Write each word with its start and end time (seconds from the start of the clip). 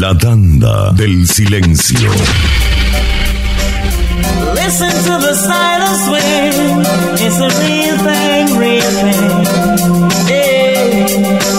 La 0.00 0.16
tanda 0.16 0.92
del 0.92 1.28
silencio. 1.28 2.10
Listen 4.54 4.90
to 5.04 5.18
the 5.18 5.34
silent 5.34 5.98
swing. 6.06 6.86
It's 7.20 7.38
a 7.38 7.50
real 7.60 7.98
thing, 7.98 8.56
real 8.56 8.90
thing. 8.96 9.44
Yeah. 10.26 11.50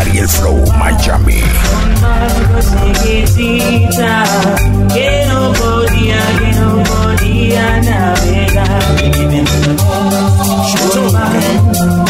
Ariel 0.00 0.26
Flow 0.26 0.64
Miami. 0.78 1.42
Que 4.94 5.26
no 5.28 5.52
podía, 5.52 6.20
que 6.38 6.50
no 6.58 6.82
podía 6.82 7.80
navegar. 7.82 8.82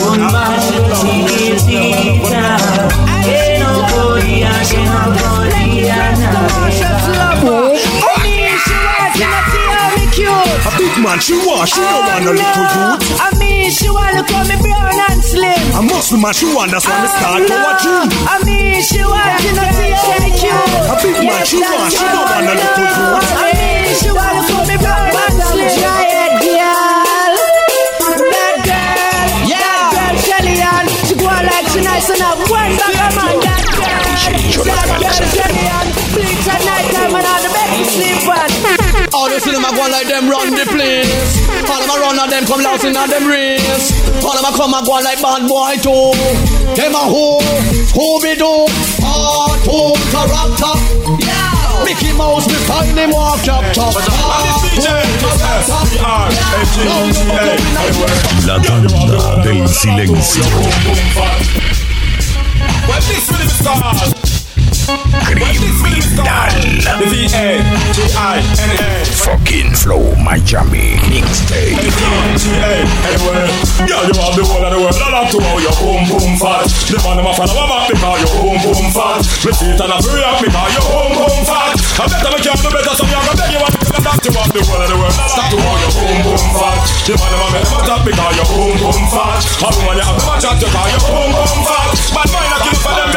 Un 0.06 0.20
chiquitita, 1.00 2.56
que 3.24 3.58
no 3.58 3.81
A 10.62 10.70
big 10.78 10.94
man, 11.02 11.18
she 11.18 11.34
want, 11.42 11.68
she 11.68 11.80
don't 11.80 12.06
want 12.06 12.24
no 12.24 12.30
oh, 12.30 12.38
little 12.38 12.66
youth. 12.70 13.20
I 13.20 13.34
mean, 13.38 13.70
she 13.70 13.90
wanna 13.90 14.22
call 14.22 14.44
me 14.46 14.56
brown 14.62 14.94
and 15.10 15.22
slim. 15.22 15.58
A 15.74 15.82
muscle 15.82 16.18
man, 16.18 16.32
she 16.32 16.46
want, 16.54 16.70
that's 16.70 16.86
why 16.86 17.02
me 17.02 17.08
oh, 17.10 17.18
start 17.18 17.42
to 17.48 17.56
watch 17.66 17.84
him. 17.84 18.06
I 18.30 18.38
mean, 18.44 18.82
she 18.82 19.02
want 19.02 19.42
to 19.42 19.50
know 19.58 19.68
see 19.74 19.90
how 19.90 20.22
me 20.22 20.30
cute. 20.38 20.54
A 20.86 20.94
big 21.02 21.18
man, 21.26 21.44
she 21.44 21.58
want, 21.58 21.90
she 21.90 22.04
don't 22.04 22.28
want 22.30 22.44
no 22.46 22.54
little 22.54 22.86
youth. 22.86 23.28
I 23.34 23.50
mean, 23.52 23.94
she 23.98 24.10
wanna 24.12 24.42
call 24.46 24.64
me 24.66 24.76
brown 24.78 25.10
and 25.10 25.42
slim. 25.42 26.01
On 32.10 32.18
like 32.18 32.38
she. 32.38 32.50
One 32.50 32.74
back 32.76 32.94
a 32.94 33.08
man, 33.14 33.38
that 33.42 33.62
girl, 33.70 34.64
that 34.64 34.88
girl 34.98 35.22
Shelly 35.30 35.66
Ann. 35.70 35.86
Bleach 36.14 36.48
at 36.48 36.60
night 36.66 36.88
time 36.90 37.14
and 37.14 37.26
all 37.26 37.42
the 37.42 37.48
bed 37.52 37.70
to 37.78 37.84
sleep 37.86 38.26
on. 38.26 38.50
All 39.14 39.28
the 39.28 39.38
cinema 39.38 39.70
go 39.76 39.86
like 39.86 40.08
them 40.08 40.28
run 40.28 40.50
the 40.54 40.66
place. 40.66 41.38
All 41.68 41.80
of 41.80 41.86
my 41.88 41.98
run 42.00 42.18
and 42.18 42.32
them 42.32 42.44
come 42.46 42.62
lost 42.62 42.84
in 42.84 42.96
a 42.96 43.06
them 43.06 43.26
race. 43.26 43.92
All 44.24 44.34
of 44.34 44.42
my 44.42 44.50
come 44.56 44.74
and 44.74 44.86
go 44.86 44.92
like 44.98 45.20
bad 45.22 45.46
boy 45.46 45.76
too. 45.78 46.12
Them 46.74 46.94
a 46.96 47.04
who, 47.06 47.38
who 47.94 48.20
be 48.22 48.34
do? 48.34 48.66
Hard 49.04 49.60
home 49.68 50.00
character. 50.10 50.74
Yeah. 51.22 51.52
Mickey 51.84 52.12
Mouse, 52.16 52.46
me 52.46 52.54
find 52.66 52.96
him 52.96 53.10
walk 53.10 53.46
up 53.48 53.64
top. 53.74 53.94
Hard 53.96 54.46
La 58.46 58.60
tanda 58.60 59.42
del 59.42 59.68
silencio. 59.68 60.42
Fucking 69.22 69.72
Flow 69.74 70.14
Miami. 70.16 70.98
Mixtape. 71.06 71.78
Yeah, 73.86 74.02
you 74.02 74.14
have 74.18 74.34
the 74.34 74.42
whole 74.42 74.64
of 74.64 74.72
the 74.72 74.78
world. 74.82 74.98
I 74.98 75.10
love 75.14 75.30
to 75.30 75.38
how 75.40 75.58
your 75.62 75.72
boom 75.78 76.02
boom 76.10 76.34
fat. 76.42 76.66
The 76.90 76.98
man 77.06 77.22
a 77.22 77.32
fan 77.32 77.48
of 77.48 77.54
my 77.54 77.66
back 77.70 77.88
because 77.88 78.18
your 78.18 78.32
boom 78.42 78.58
boom 78.60 78.90
fat. 78.90 79.22
Me 79.46 79.52
feet 79.54 79.80
and 79.80 79.92
a 79.92 79.98
free 80.02 80.24
up 80.26 80.42
because 80.42 80.74
your 80.74 80.84
boom 80.90 81.12
boom 81.22 81.44
fat. 81.46 81.78
I 81.96 82.10
better 82.10 82.30
me 82.34 82.38
can't 82.42 82.60
do 82.60 82.68
better, 82.68 82.94
so 82.98 83.04
me 83.06 83.14
a 83.14 83.20
go 83.22 83.32
beg 83.38 83.52
you 83.54 83.81
That 84.02 84.18
you 84.26 84.34
have 84.34 84.50
the 84.50 84.58
whole 84.66 84.82
of 84.82 84.90
the 84.90 84.98
world. 84.98 85.14
Stop 85.30 85.46
to 85.54 85.62
how 85.62 85.78
your 85.78 85.94
boom 85.94 86.26
boom 86.26 86.46
fat. 86.58 86.82
The 87.06 87.14
man 87.22 87.38
a 87.38 87.46
make 87.54 87.70
them 87.70 87.86
a 87.86 87.96
because 88.02 88.34
your 88.34 88.48
boom 88.50 88.74
boom 88.82 89.02
fat. 89.14 89.46
A 89.62 89.68
woman 89.78 89.94
you 89.94 90.02
have 90.02 90.18
a 90.18 90.34
chat 90.42 90.58
to 90.58 90.66
because 90.66 90.90
your 90.90 91.02
boom 91.06 91.30
boom 91.30 91.62
fat. 91.62 91.94
Bad 92.10 92.28
mind 92.34 92.50
a 92.50 92.58
kill 92.66 92.78
for 92.82 92.92
them. 92.98 93.14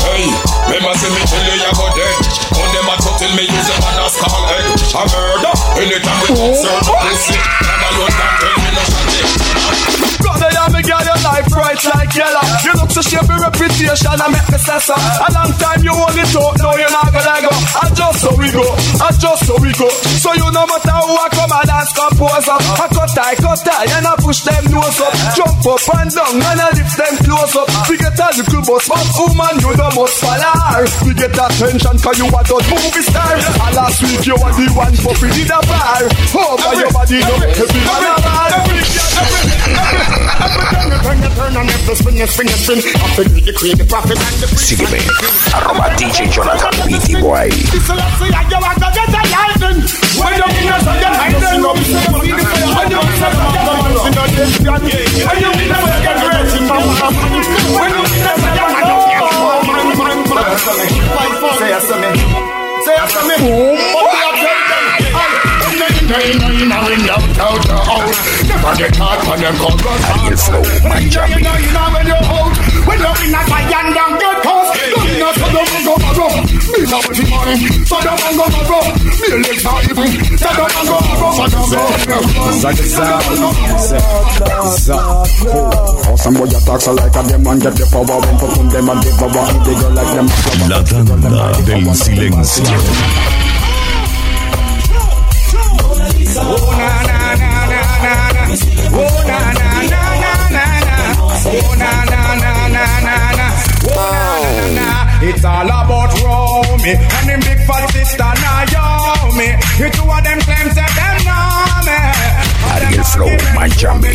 Hey, 0.00 0.24
remember 0.72 0.96
say 0.96 1.12
me 1.12 1.20
tell 1.28 1.44
you 1.44 1.52
you 1.52 1.72
go 1.76 1.86
dead. 1.92 2.16
On 2.56 2.68
them 2.72 2.88
a 2.88 2.94
talk 2.96 3.20
till 3.20 3.32
me 3.36 3.44
use 3.44 3.68
them 3.68 3.84
and 3.84 4.00
a 4.00 4.08
skull 4.08 4.40
head. 4.48 4.64
A 4.72 5.02
murder 5.12 5.52
uh, 5.52 5.80
anytime 5.84 6.16
we 6.24 6.28
concern 6.40 6.80
pussy. 6.80 7.36
And 7.36 7.80
alone 7.92 8.08
can 8.16 8.32
tell 8.40 8.56
me 8.56 8.69
no 8.69 8.69
shot 8.69 8.69
Brother, 10.20 10.50
yeah, 10.52 10.68
me 10.72 10.80
girl, 10.82 11.02
your 11.04 11.20
life 11.24 11.48
bright 11.50 11.82
like 11.84 12.12
yellow. 12.14 12.44
You 12.64 12.72
look 12.80 12.90
so 12.90 13.02
shape 13.02 13.28
your 13.28 13.40
reputation, 13.40 14.16
I 14.16 14.26
make 14.32 14.48
me 14.48 14.58
say. 14.58 14.78
A 14.80 15.28
long 15.34 15.52
time 15.60 15.82
you 15.84 15.92
it 15.92 16.32
out, 16.36 16.56
now 16.56 16.74
you're 16.76 16.92
not 16.92 17.10
gonna 17.12 17.36
go. 17.44 17.52
I 17.52 17.90
just 17.92 18.20
so 18.24 18.30
we 18.38 18.48
go, 18.52 18.64
I 19.02 19.10
just 19.16 19.44
so 19.44 19.54
we 19.60 19.72
go. 19.76 19.88
So 20.20 20.32
you 20.32 20.48
no 20.52 20.64
matter 20.64 20.96
who 21.04 21.12
I 21.16 21.28
come 21.32 21.52
and 21.52 21.66
dance, 21.68 21.92
compose 21.92 22.48
up. 22.48 22.62
I 22.80 22.86
cut 22.88 23.10
tie, 23.12 23.36
cut 23.36 23.60
tie, 23.60 23.88
and 23.92 24.06
I 24.06 24.14
push 24.20 24.40
them 24.46 24.64
nose 24.72 25.00
up. 25.00 25.12
Jump 25.36 25.64
up 25.66 25.84
and 25.98 26.10
down, 26.12 26.36
and 26.40 26.60
I 26.60 26.68
lift 26.72 26.94
them 26.96 27.14
close 27.26 27.56
up. 27.56 27.68
We 27.88 27.96
get 27.98 28.16
a 28.16 28.28
little 28.36 28.62
bus, 28.64 28.88
but 28.88 29.04
woman, 29.18 29.54
you 29.60 29.72
the 29.76 29.88
most 29.92 30.16
follower. 30.22 30.84
We 31.04 31.12
get 31.18 31.36
attention, 31.36 31.96
cause 32.00 32.16
you 32.16 32.28
are 32.30 32.46
the 32.46 32.56
movie 32.70 33.04
star. 33.04 33.34
And 33.36 33.74
last 33.76 34.00
week 34.04 34.24
you 34.24 34.36
were 34.38 34.54
the 34.54 34.66
one 34.72 34.96
for 34.96 35.14
free 35.18 35.34
in 35.36 35.48
the 35.48 35.60
bar. 35.68 36.06
Oh, 36.38 36.56
but 36.56 36.76
your 36.78 36.92
body 36.92 37.20
no 37.20 37.34
heavy 37.40 37.80
man 37.82 38.04
a 38.06 38.14
bar. 38.22 38.69
Sígueme. 44.56 44.98
Arroba 45.52 45.88
DJ 45.96 46.28
Jonathan 46.30 46.70
Beatty 46.86 47.16
Boy. 47.16 47.50
Ariel 68.60 70.36
Flow 70.36 70.62
Miami. 70.84 71.30
Some 86.16 86.34
boy 86.34 86.44
attacks 86.44 86.88
are 86.88 86.94
like 86.94 87.16
a 87.16 87.22
them 87.22 87.46
and 87.46 87.62
get 87.62 87.74
the 87.74 87.86
power 87.90 88.20
when 88.20 88.36
them 88.68 88.88
and 88.88 89.02
they 89.02 89.12
go 89.16 89.26
like 89.94 90.12
them. 90.14 90.28
La 90.68 90.82
tanda 90.82 91.16
del 91.64 91.94
silencio. 91.94 92.64
Oh 96.42 96.70
na 96.78 97.02
na 97.02 97.34
na 97.36 97.66
na 97.66 97.79
Oh 98.02 99.24
na 99.26 99.38
na 99.52 99.68
na 99.92 100.02
na 100.24 100.32
na 100.56 100.64
na. 100.88 100.96
Oh 101.44 101.74
na 101.76 101.90
na 102.10 102.20
na 102.42 102.52
na 102.74 102.84
na 103.06 103.16
na. 103.38 103.46
Oh 103.84 103.98
na 104.56 104.64
na 104.68 104.78
na. 104.78 105.22
It's 105.28 105.44
all 105.44 105.66
about 105.68 106.12
Romy 106.22 106.92
and 106.96 107.28
them 107.28 107.40
big 107.40 107.60
fat 107.66 107.84
sister 107.92 108.32
Naomi. 108.42 109.48
The 109.78 109.86
two 109.92 110.08
of 110.10 110.20
them 110.24 110.40
claim 110.40 110.68
say 110.72 110.88
them 110.96 111.16
know 111.28 111.84
me. 111.86 111.98
Ariel 112.72 113.04
Flow 113.04 113.32
Miami. 113.54 114.14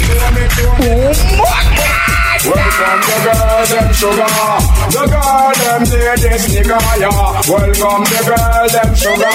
Welcome 2.45 3.01
the 3.01 3.17
girl, 3.25 3.65
them 3.65 3.89
sugar. 3.93 4.29
The 4.93 5.03
girl, 5.09 5.49
them 5.57 5.81
say 5.85 6.13
this 6.21 6.45
nigga, 6.53 6.77
yeah. 7.01 7.09
Welcome 7.49 8.05
the 8.05 8.21
girl, 8.21 8.69
them 8.69 8.91
sugar. 8.93 9.33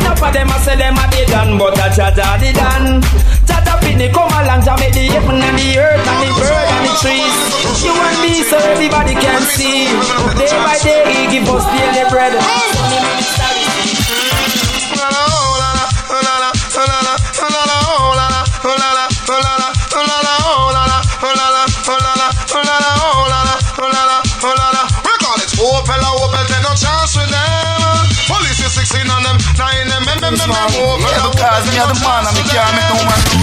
Top 0.05 0.21
of 0.21 0.33
them 0.33 0.47
a 0.47 0.59
say 0.59 0.75
them 0.77 0.95
a 0.95 1.11
they 1.11 1.25
done, 1.25 1.57
but 1.57 1.77
a 1.77 1.89
Jaja 1.89 2.39
they 2.39 2.53
done. 2.53 3.34
Pitney 3.95 4.11
come 4.11 4.27
along 4.27 4.61
to 4.63 4.75
make 4.77 4.93
the 4.93 5.07
heaven 5.07 5.41
and 5.41 5.57
the 5.57 5.79
earth 5.79 6.05
and 6.05 6.19
the 6.19 6.27
bird 6.35 6.51
and 6.51 6.83
the 6.83 6.93
trees. 6.99 7.31
You 7.81 7.93
and 7.95 8.19
me 8.21 8.43
so 8.43 8.57
everybody 8.57 9.13
can 9.13 9.41
see. 9.41 9.87
Day 10.35 10.51
by 10.51 10.77
day 10.83 11.07
he 11.13 11.31
give 11.31 11.47
us 11.47 11.63
daily 11.71 12.09
bread. 12.09 12.35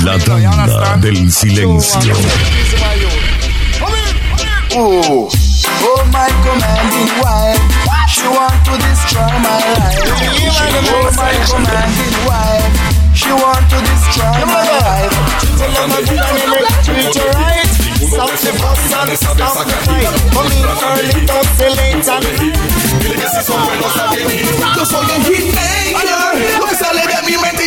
La 0.03 0.19
tanda 0.19 0.97
del 0.97 1.31
silencio. 1.33 2.15
Oh, 4.75 5.29
oh 5.83 6.05
my 6.11 6.29
commanding 6.43 7.13
wife, 7.23 7.61
she 8.09 8.27
want 8.27 8.65
to 8.65 8.73
destroy 8.79 9.33
my 9.39 9.59
life. 9.77 10.01
Oh 10.91 11.11
my 11.17 11.35
commanding 11.47 12.17
wife, 12.27 12.73
she 13.15 13.31
want 13.33 13.69
to 13.71 13.79
destroy 13.81 14.45
my 14.47 14.63
life. 14.81 15.15
Tell 15.59 15.71
them 15.71 15.93
I'm 15.93 16.05
gonna 16.51 16.83
treat 16.83 17.17
her 17.17 17.31
right. 17.39 17.72
Don't 18.13 18.37
say 26.77 26.93
late 26.95 27.15
and 27.15 27.27
mi 27.27 27.37
mente 27.39 27.63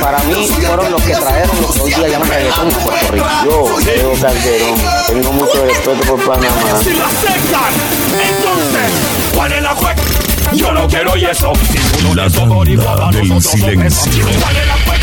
Para 0.00 0.18
mí 0.24 0.46
fueron 0.48 0.90
los 0.90 1.02
que 1.02 1.14
trajeron 1.14 1.60
los 1.62 1.74
que 1.74 1.80
hoy 1.80 1.92
día 1.94 2.08
llaman 2.08 2.28
reggaetón 2.28 2.68
en 2.68 2.74
Puerto 2.76 3.12
Rico. 3.12 3.26
Yo, 3.44 3.78
Diego 3.80 4.12
Calderón, 4.20 4.74
tengo 5.06 5.32
mucho 5.32 5.64
respeto 5.66 6.00
por 6.06 6.24
Panamá. 6.24 6.78
Si 6.82 6.90
la 6.94 7.06
aceptan, 7.06 7.72
entonces, 8.12 8.92
¿cuál 9.34 9.52
es 9.52 9.62
la 9.62 9.74
jue- 9.76 10.21
Yo 10.54 10.72
no 10.72 10.86
quiero 10.88 11.16
y 11.16 11.24
eso. 11.24 11.52
Si 11.70 11.78
uno 12.04 12.14
La 12.14 12.22
de 12.22 12.28
esos 12.28 12.48
boricuas 12.48 12.86
nosotros 12.98 13.44
son 13.44 13.60
presos. 13.78 14.04
silencio. 14.04 14.24
¿Cuál 14.40 14.56
es 14.56 14.66
la 14.66 14.74
jue- 14.74 14.98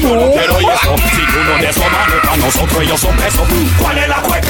Yo 0.00 0.14
no 0.16 0.30
quiero 0.32 0.60
y 0.60 0.64
eso. 0.64 0.94
Si 1.14 1.22
uno 1.38 1.58
de 1.58 1.68
esos 1.70 1.84
para 1.84 2.36
nosotros 2.36 2.82
ellos 2.82 3.00
son 3.00 3.16
presos. 3.16 3.48
¿Cuál 3.78 3.98
es 3.98 4.08
la 4.08 4.22
jue- 4.22 4.40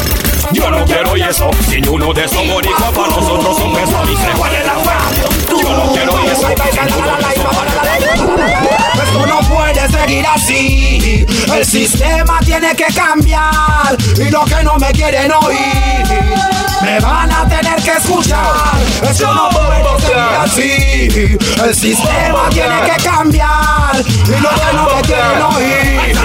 Yo 0.52 0.70
no 0.70 0.84
quiero 0.84 1.16
y 1.16 1.22
eso. 1.22 1.50
Si 1.68 1.80
uno 1.88 2.12
de 2.12 2.24
esos 2.24 2.46
boricuas 2.48 2.90
para 2.92 3.08
nosotros 3.08 3.56
son 3.58 3.72
presos. 3.72 4.08
Dice, 4.08 4.28
¿cuál 4.36 4.54
es 4.54 4.66
la 4.66 4.74
jue- 4.74 5.62
Yo 5.62 5.76
no 5.76 5.92
quiero 5.92 6.24
y 6.24 6.26
eso. 6.28 6.48
Esto 9.02 9.26
no 9.26 9.40
puede 9.48 9.88
seguir 9.88 10.26
así. 10.26 11.26
El 11.54 11.64
sistema 11.66 12.38
tiene 12.44 12.74
que 12.76 12.86
cambiar. 12.94 13.96
Y 14.16 14.30
los 14.30 14.44
que 14.44 14.62
no 14.62 14.76
me 14.76 14.90
quieren 14.92 15.32
oír, 15.32 16.04
me 16.82 17.00
van 17.00 17.30
a 17.32 17.48
tener 17.48 17.76
que 17.82 17.92
escuchar. 17.92 18.44
Esto 19.02 19.34
no 19.34 19.48
puede 19.50 19.70
seguir 20.00 20.40
así. 20.40 21.38
El 21.64 21.74
sistema 21.74 22.48
tiene 22.50 22.80
que 22.82 23.02
cambiar. 23.02 23.96
Y 23.96 24.40
los 24.40 24.60
que 24.60 24.72
no 24.74 24.84
me 24.94 25.02
quieren 25.02 25.42
oír, 25.42 26.16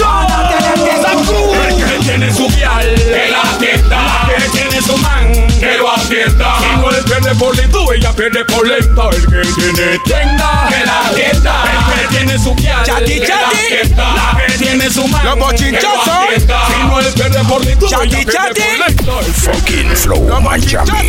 van 0.00 0.30
a 0.30 0.48
tener 0.48 0.74
que 0.74 0.90
escuchar. 0.90 1.68
El 1.68 1.84
que 1.84 1.98
tiene 2.04 2.34
su 2.34 2.48
vial, 2.48 2.94
que 2.94 3.28
la 3.30 3.42
atienda. 3.42 3.98
El 4.36 4.42
que 4.42 4.48
tiene 4.50 4.82
su 4.82 4.96
man, 4.98 5.32
que 5.58 5.76
lo 5.78 5.90
atienda. 5.92 6.56
Si 6.60 6.80
no 6.80 6.90
él 6.90 7.04
pierde 7.04 7.34
por 7.34 7.56
lento, 7.56 7.92
ella 7.92 8.12
pierde 8.12 8.44
por 8.44 8.66
lenta. 8.66 9.02
El 9.12 9.26
que 9.26 9.52
tiene 9.54 9.98
tienda, 10.04 10.68
que 10.68 10.86
la 10.86 11.00
atienda. 11.08 11.54
El 11.64 12.08
que 12.08 12.16
tiene 12.16 12.38
su 12.38 12.54
vial, 12.54 12.84
que 12.84 12.90
la 12.90 13.48
atienda. 13.48 14.14
La 14.14 14.46
que 14.46 14.52
tiene 14.54 14.90
su 14.90 15.06
man, 15.08 15.24
Los 15.24 15.34
que 15.34 15.40
lo 15.40 15.46
atienda. 15.48 15.90
Si 16.68 16.86
no 16.86 17.00
él 17.00 17.12
pierde 17.14 17.44
por 17.44 17.64
lento, 17.64 17.86
ella 17.86 17.98
pierde 18.08 18.26
por 18.26 18.88
lenta. 18.88 19.57
Fucking 19.58 19.90
Flow 19.96 20.22
Miami. 20.40 21.02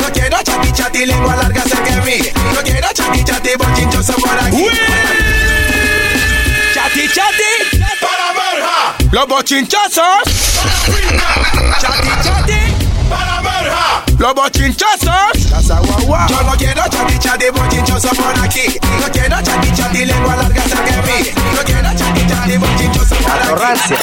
No 0.00 0.08
quiero 0.12 0.36
chati 0.44 0.72
chati, 0.72 1.06
lengua 1.06 1.34
larga 1.36 1.62
sé 1.62 1.76
que 1.82 2.00
mí 2.02 2.18
No 2.54 2.60
quiero 2.62 2.88
chati 2.94 3.24
chati, 3.24 3.50
bochinchoso 3.58 4.12
por 4.14 4.38
aquí 4.38 4.66
Chati, 6.74 7.08
chati. 7.08 7.52
Para 8.00 8.32
verja, 8.38 8.94
Los 9.10 9.26
bochinchosos. 9.26 10.22
Chati, 11.80 12.08
chati. 12.22 12.60
para 13.10 13.40
verja 13.40 14.04
Los 14.18 14.34
bochinchosos. 14.34 15.50
Casa 15.50 15.80
guagua. 15.80 16.26
Yo 16.28 16.42
no 16.42 16.52
quiero 16.56 16.82
chati 16.90 17.18
chati, 17.18 17.50
bochinchoso 17.50 18.08
por 18.10 18.38
aquí 18.44 18.78
No 19.00 19.10
quiero 19.12 19.42
chati 19.42 19.72
chati, 19.74 20.04
lengua 20.04 20.36
larga 20.36 20.62
sé 20.62 20.76
que 20.84 20.96
mí 21.02 21.30
No 21.54 21.62
quiero 21.64 21.90
chati 21.96 22.26
chati, 22.28 22.56
bochinchoso 22.56 23.03
por 23.24 23.32
aquí 23.32 23.42
Arrogancia. 23.42 23.98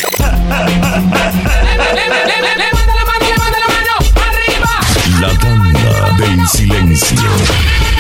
La 5.20 5.30
tanda 5.38 6.16
del 6.18 6.48
silencio. 6.48 7.91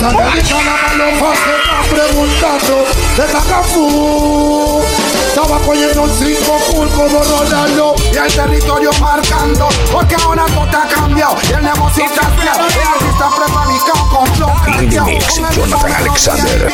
Esta 0.00 0.16
americana 0.16 0.72
malo 0.96 1.04
fácil 1.20 1.52
está 1.60 1.78
preguntando 1.94 2.74
de 3.18 3.24
Cacafú. 3.30 4.82
Estaba 5.28 5.58
cogiendo 5.58 6.00
un 6.04 6.10
cinco 6.18 6.58
full 6.58 6.88
como 6.88 7.22
Ronaldo 7.22 7.94
y 8.10 8.16
el 8.16 8.32
territorio 8.32 8.92
marcando. 8.98 9.68
Porque 9.92 10.14
ahora 10.14 10.46
todo 10.46 10.62
ha 10.62 10.88
cambiado 10.88 11.36
y 11.46 11.52
el 11.52 11.62
negocio 11.62 12.06
está 12.06 12.22
fiado. 12.30 12.66
El 12.66 12.80
artista 12.80 13.28
prefabricado 13.36 14.08
con 14.08 14.26
flow 14.36 14.50
el 14.78 14.90
Jonathan 14.90 15.92
Alexander, 15.92 16.72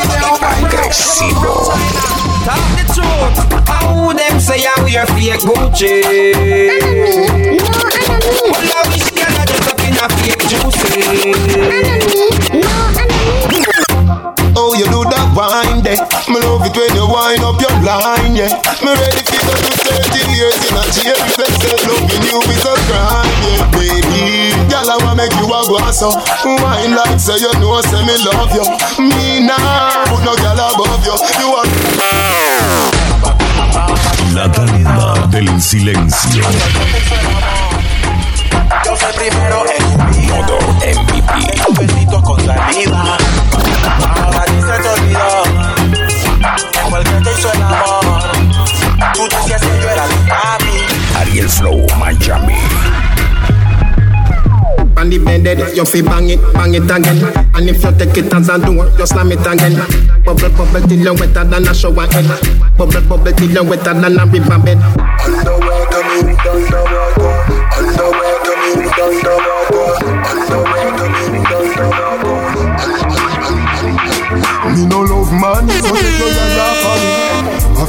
agresivo. 0.63 1.73
Talk 2.45 2.63
the 2.77 2.83
truth. 2.93 3.37
How 3.67 4.13
them 4.13 4.39
say 4.39 4.63
I 4.65 4.81
wear 4.85 5.05
fake 5.05 5.41
Gucci? 5.41 6.01
Well, 8.47 8.71
I 8.71 8.87
wish 8.87 9.11
girl 9.11 9.35
I 9.35 9.43
dress 9.43 9.67
up 9.67 9.81
in 9.83 9.97
a 9.97 10.07
fake 10.15 10.47
juicy. 10.47 11.03
Oh, 12.19 12.36
you 14.77 14.85
do 14.93 15.01
that 15.09 15.27
wine 15.33 15.81
there. 15.81 15.99
Me 16.29 16.37
love 16.41 16.63
it 16.65 16.73
when 16.77 16.93
you 16.93 17.05
wind 17.09 17.41
up 17.43 17.57
your 17.57 17.73
line, 17.81 18.37
yeah. 18.37 18.53
Me 18.85 18.93
ready 18.93 19.21
for 19.25 19.41
go 19.41 19.53
to 19.57 19.73
30 19.73 20.37
years 20.37 20.57
in 20.69 20.77
a 20.77 20.83
jail. 20.93 21.17
They 21.37 21.49
say 21.57 21.77
loving 21.89 22.23
you 22.29 22.39
is 22.45 22.65
a 22.65 22.73
crime, 22.85 23.33
yeah, 23.43 23.65
baby. 23.73 24.53
Girl, 24.69 24.89
I 24.89 24.97
wanna 25.01 25.25
make 25.25 25.33
you 25.37 25.49
a. 25.49 25.57
Wine 25.67 26.93
like 26.95 27.19
say 27.19 27.37
you 27.41 27.51
know, 27.59 27.81
say 27.81 28.05
me 28.05 28.15
love 28.23 28.53
you. 28.53 28.65
Me 29.01 29.41
now, 29.45 30.05
put 30.05 30.21
no 30.23 30.35
girl 30.37 30.59
above 30.61 31.01
you. 31.05 31.15
You 31.41 31.49
are. 31.57 31.65
La 34.33 34.51
tanda 34.51 35.27
del 35.27 35.61
silencio. 35.61 36.43
Yo 38.85 38.95
soy 38.95 39.13
primero 39.15 39.63
en 39.77 40.27
Modo 40.27 40.57
MVP. 40.81 41.53
Esos 41.53 41.73
besitos 41.77 42.21
con 42.23 42.39
saliva. 42.45 43.17
Hizo 47.37 47.51
el 47.53 47.61
amor. 47.61 48.03
Tú 49.13 49.27
decías 49.29 49.61
que 49.61 49.81
yo 49.81 49.89
era 49.89 50.05
tu 50.05 50.15
papi. 50.27 51.19
Ariel 51.19 51.49
Flow 51.49 51.85
Miami. 51.97 52.55
On 54.97 55.09
the 55.11 55.19
bended, 55.19 55.59
you 55.75 55.85
fi 55.85 56.01
bang 56.01 56.29
it, 56.29 56.39
bang 56.53 56.73
it 56.73 56.89
again. 56.89 57.21
And 57.53 57.69
if 57.69 57.83
you 57.83 57.91
take 57.91 58.17
it 58.17 58.33
as 58.33 58.49
a 58.49 58.57
door, 58.57 58.89
you 58.97 59.05
slam 59.05 59.31
it 59.31 59.45
again. 59.45 59.77
Bubble, 60.25 60.49
bubble 60.49 60.81
till 60.87 60.97
you 60.97 61.13
wetter 61.13 61.43
than 61.45 61.67
a 61.67 61.73
shower 61.73 62.07
head. 62.09 62.25
Bubble, 62.77 63.01
bubble 63.01 63.31
till 63.33 63.51
you 63.51 63.63
wetter 63.63 63.93
than 63.93 64.17
a 64.17 64.25
river 64.25 64.57
bed. 64.57 64.81
Underwater, 65.21 66.01
me 66.01 66.33
underwater. 66.49 67.29
Underwater, 67.77 68.57
me 68.57 68.89
underwater. 68.97 69.85
Underwater, 70.33 71.09
me 71.13 71.45
underwater. 71.45 72.47
Me 74.73 74.85
no 74.87 74.99
love 75.01 75.31
man, 75.31 75.69
so 75.69 75.93
take 75.95 76.17
your 76.19 76.29
yaya 76.33 76.76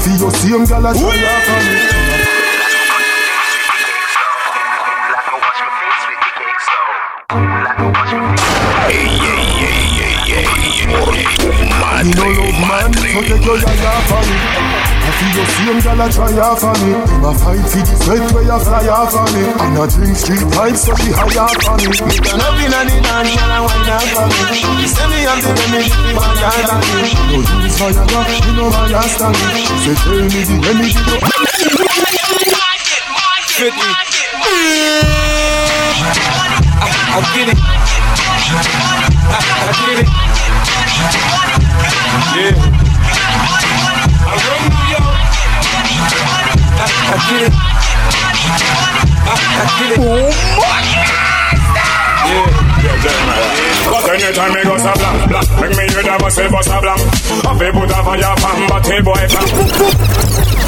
See 0.08 0.24
you 0.24 0.30
see 0.30 0.48
girl, 0.48 0.86
I 0.86 0.94
should 0.94 1.04
laugh 1.04 1.48
at 1.50 1.64
me. 1.68 1.98
You 11.98 12.14
know 12.14 12.30
love 12.30 12.56
man, 12.64 12.88
so 12.94 13.20
take 13.20 13.44
your 13.44 13.58
me 14.24 14.87
I 15.08 15.10
feel 15.16 15.32
your 15.40 15.48
same 15.48 15.80
girl 15.80 16.04
a 16.04 16.06
try 16.12 16.36
off 16.36 16.60
on 16.68 16.76
me. 16.84 16.92
Him 16.92 17.24
a 17.24 17.32
fight 17.32 17.64
for 17.64 17.80
the 17.80 17.96
sweat 17.96 18.28
where 18.28 18.44
you 18.44 18.60
fly 18.60 18.84
off 18.92 19.16
on 19.16 19.24
me. 19.32 19.40
And 19.40 19.80
I 19.80 19.88
drink 19.88 20.12
street 20.20 20.44
pipes 20.52 20.84
so 20.84 20.92
she 21.00 21.08
high 21.16 21.32
off 21.40 21.64
on 21.64 21.80
me. 21.80 21.88
Me 21.96 22.20
turn 22.20 22.44
up 22.44 22.60
in 22.60 22.68
a 22.68 22.84
the 22.84 22.92
dance 23.00 23.32
and 23.32 23.48
I 23.48 23.64
wine 23.64 23.88
off 23.88 24.04
on 24.20 24.28
me. 24.28 24.60
He 24.84 24.84
say 24.84 25.08
me 25.08 25.24
have 25.24 25.40
the 25.40 25.48
remedy 25.48 25.88
for 25.88 26.12
my 26.12 26.28
yard 26.36 26.68
on 26.76 26.84
me. 26.92 27.08
No 27.24 27.40
use 27.40 27.80
fire, 27.80 27.96
you 27.96 28.52
know 28.52 28.68
my 28.68 28.84
last 28.92 29.16
stand. 29.16 29.32
She 29.32 29.80
say 29.80 29.96
tell 29.96 30.20
me 30.20 30.44
the 30.44 30.60
remedy. 30.60 30.92
Fit 33.56 33.72
me. 33.72 33.88
I, 36.68 36.92
I 37.16 37.24
get 37.32 37.48
it. 37.48 37.56
I, 39.24 39.40
I 39.56 39.72
get 39.88 40.04
it. 40.04 40.08
Yeah. 42.36 42.77
I, 47.08 47.16
get 47.30 47.42
it. 47.42 47.52
I, 49.24 49.40
I 49.58 49.72
get 49.80 49.96
it. 49.96 50.04
Yeah. 50.98 51.18
But 53.88 54.04
anytime 54.10 54.52
me 54.52 54.62
go 54.64 54.76
so 54.76 54.92
blank, 54.92 55.28
blank 55.30 55.48
Make 55.60 55.76
me 55.76 55.84
hear 55.88 56.02
that 56.02 56.32
say 56.32 56.48
bust 56.50 56.68
a 56.68 56.80
blank 56.80 57.00
A 57.00 57.52
fi 57.56 57.70
put 57.72 57.88
a 57.88 57.98
fire 58.04 58.36
pan, 58.36 58.68
but 58.68 58.84
hey 58.84 59.00
boy 59.00 59.24
can 59.24 59.48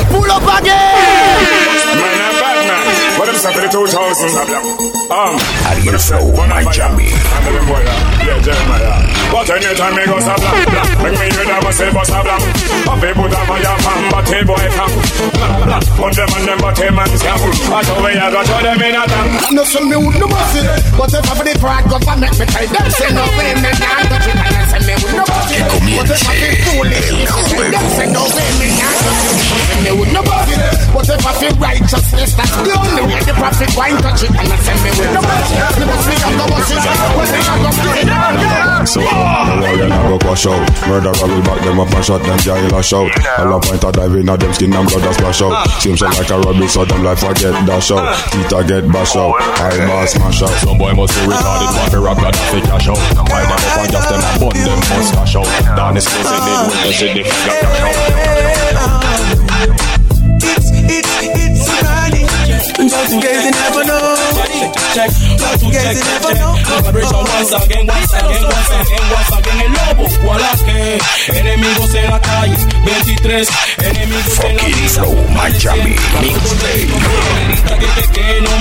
Pull 0.08 0.30
up 0.30 0.48
again! 0.60 2.00
Man 2.00 2.20
a 2.24 2.39
man 2.70 3.18
But 3.18 3.24
them 3.26 3.36
say 3.36 3.50
for 3.52 3.60
the 3.60 3.70
2000s 3.70 4.34
a 4.38 4.42
blank 4.46 4.66
Um 5.10 5.34
Ariel 5.70 5.98
Flow, 5.98 6.30
Miami 6.46 7.08
And 7.10 7.42
them 7.46 7.64
boy 7.66 7.82
Yeah, 8.22 8.38
Jeremiah. 8.44 9.02
But 9.30 9.46
anytime 9.50 9.94
me 9.98 10.02
go 10.06 10.16
so 10.22 10.34
blank, 10.38 10.58
blank 10.70 10.90
Make 11.02 11.16
me 11.18 11.26
hear 11.34 11.46
that 11.50 11.74
say 11.74 11.90
bust 11.90 12.14
a 12.14 12.20
blank 12.22 12.42
A 12.86 12.92
fi 13.00 13.08
put 13.14 13.32
a 13.34 13.40
fire 13.48 13.76
pan, 13.82 14.00
but 14.10 14.26
hey 14.30 14.42
boy 14.46 14.64
can 14.70 14.90
Blank, 15.34 15.54
blank 15.66 15.84
Put 15.98 16.12
them 16.14 16.30
on 16.34 16.42
them, 16.46 16.58
but 16.62 16.78
hey 16.78 16.90
man 16.94 17.10
scam. 17.18 17.38
I 17.70 17.80
show 17.82 17.98
me 18.02 18.10
I 18.14 18.28
got 18.30 18.44
show 18.46 18.60
them 18.62 18.80
in 18.82 18.94
a 18.94 19.02
tank 19.06 19.30
No 19.54 19.62
some 19.64 19.86
me 19.90 19.96
would 19.98 20.16
no 20.18 20.26
mercy 20.30 20.60
But 20.94 21.10
if 21.14 21.26
I 21.26 21.32
for 21.34 21.44
the 21.46 21.54
pride 21.58 21.86
government 21.90 22.34
me 22.38 22.44
tell 22.46 22.66
them 22.70 22.86
say 22.94 23.10
no 23.14 23.24
way 23.38 23.50
me 23.58 23.70
not 23.70 24.04
touch 24.10 24.26
it 24.30 24.38
And 24.38 24.54
I 24.54 24.62
say 24.70 24.80
me 24.86 24.94
would 25.00 25.14
no 25.14 25.24
mercy 25.26 25.58
But 25.98 26.10
if 26.10 26.22
I 26.26 26.32
feel 26.38 26.56
foolish 26.70 27.08
Them 27.70 27.86
say 27.98 28.06
no 28.14 28.22
way 28.30 28.48
me 28.62 28.68
not 28.78 28.94
touch 29.02 29.26
it 29.26 29.38
Say 29.66 29.78
me 29.82 29.90
would 29.98 30.10
no 30.14 30.20
mercy 30.22 30.54
But 30.94 31.06
if 31.10 31.22
I 31.26 31.32
feel 31.38 31.54
righteousness 31.58 32.30
That's 32.38 32.54
the 32.64 32.74
only 32.76 33.02
way 33.08 33.20
the 33.24 33.34
prophet 33.34 33.70
wine 33.76 33.96
touch 34.02 34.22
it 34.24 34.30
And 34.30 34.48
I 34.48 34.56
say 34.60 34.76
me 34.84 34.90
would 34.96 35.10
no 35.14 35.20
mercy 35.22 35.56
Me 35.80 35.84
must 35.88 36.04
be 36.08 36.14
on 36.24 36.34
the 36.36 36.46
buses 36.50 36.82
When 37.16 37.28
they 37.30 37.42
are 37.44 37.58
go 37.60 37.70
play 37.80 38.04
So, 38.86 39.00
no 39.00 39.60
worry, 39.60 39.84
I 39.84 40.00
go 40.08 40.16
wash 40.24 40.46
out. 40.46 40.62
Murderer 40.88 41.12
will 41.28 41.42
back 41.44 41.60
them 41.62 41.80
up 41.80 41.92
and 41.92 42.04
shot 42.04 42.22
them 42.22 42.38
jail 42.40 42.74
a 42.74 42.82
shout. 42.82 43.12
All 43.38 43.52
a 43.52 43.60
point 43.60 43.84
of 43.84 43.92
dive 43.92 44.14
in 44.16 44.28
a 44.28 44.36
them 44.36 44.52
skin 44.54 44.72
and 44.72 44.88
blood 44.88 45.04
a 45.04 45.12
splash 45.14 45.42
out. 45.42 45.52
Ah. 45.52 45.78
Seems 45.80 46.00
like 46.00 46.30
a 46.30 46.38
rubber, 46.40 46.66
so 46.66 46.84
them 46.84 47.04
life 47.04 47.20
forget 47.20 47.52
dash 47.68 47.90
out. 47.92 48.00
Ah. 48.00 48.16
Teeth 48.32 48.52
a 48.56 48.64
get 48.64 48.88
bash 48.90 49.16
out. 49.16 49.36
Oh, 49.36 49.62
I 49.62 49.76
boss 49.86 50.12
smash 50.16 50.42
out. 50.42 50.54
Some 50.64 50.78
boy 50.78 50.92
must 50.94 51.12
be 51.12 51.20
retarded, 51.28 51.68
ah. 51.68 51.76
want 51.76 51.92
to 51.92 52.00
rock 52.00 52.18
that 52.24 52.36
fi 52.50 52.60
cash 52.64 52.88
out. 52.88 52.96
Them 53.14 53.24
buy 53.28 53.44
them 53.44 53.52
up 53.52 53.78
and 53.84 53.92
just 53.92 54.08
them 54.08 54.20
and 54.24 54.40
bun 54.40 54.56
them 54.56 54.80
must 54.96 55.12
cash 55.12 55.36
out. 55.36 55.48
Down 55.76 55.94
the 55.94 56.00
school 56.00 56.24
say 56.24 56.40
they 56.40 56.56
do 56.56 56.72
it, 56.72 56.80
they 56.80 56.92
say 56.96 57.08
they 57.12 57.24
figure 57.28 57.60
cash 57.60 57.84
out. 57.84 59.00
It's, 60.40 60.72
it's, 60.88 61.12
it's 61.20 61.40
Friday. 61.40 61.49
Just 62.76 63.12
in 63.12 63.20
case 63.20 63.44
you 63.44 63.50
never 63.50 63.84
know. 63.84 64.16
Just 64.94 65.62
in 65.62 65.70
case 65.70 65.98
you 65.98 66.04
never 66.04 66.34
know. 66.34 66.54
Vibration 66.82 67.24
once 67.24 67.52
again, 67.52 67.86
once 67.86 68.12
again, 68.12 68.42
once 68.44 68.70
again, 68.70 69.04
once 69.10 69.32
again. 69.38 69.60
El 69.60 69.72
lobo, 69.72 70.08
voilà 70.22 70.52
que 70.64 70.98
enemigos 71.38 71.94
en 71.94 72.10
la 72.10 72.20
calle. 72.20 72.56
23 72.84 73.48
enemigos 73.78 74.40
en 74.44 74.56
la 74.56 74.62
Flow, 74.88 75.14
Miami 75.30 75.96
Mixtape 76.20 76.86
Que, 78.12 78.40
no 78.40 78.58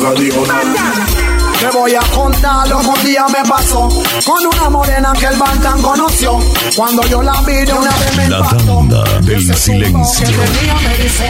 Nunca 0.00 0.18
digo 0.18 0.46
nada. 0.46 1.06
Te 1.60 1.76
voy 1.76 1.94
a 1.94 2.00
contar 2.00 2.66
lo 2.68 2.78
que 2.80 2.86
un 2.86 3.04
día 3.04 3.26
me 3.28 3.46
pasó 3.46 3.86
con 4.24 4.46
una 4.46 4.70
morena 4.70 5.12
que 5.12 5.26
el 5.26 5.36
Bantan 5.36 5.82
conoció. 5.82 6.38
Cuando 6.74 7.02
yo 7.02 7.20
la 7.22 7.38
vi 7.42 7.52
de 7.66 7.72
una 7.74 7.90
vez 7.98 8.16
me 8.16 8.28
La 8.30 8.38
impactó. 8.38 8.64
tanda 8.64 9.04
del 9.20 9.54
silencio. 9.54 10.26
que 10.26 10.32
tenía 10.32 10.74
me 10.76 10.96
dijo, 10.96 11.24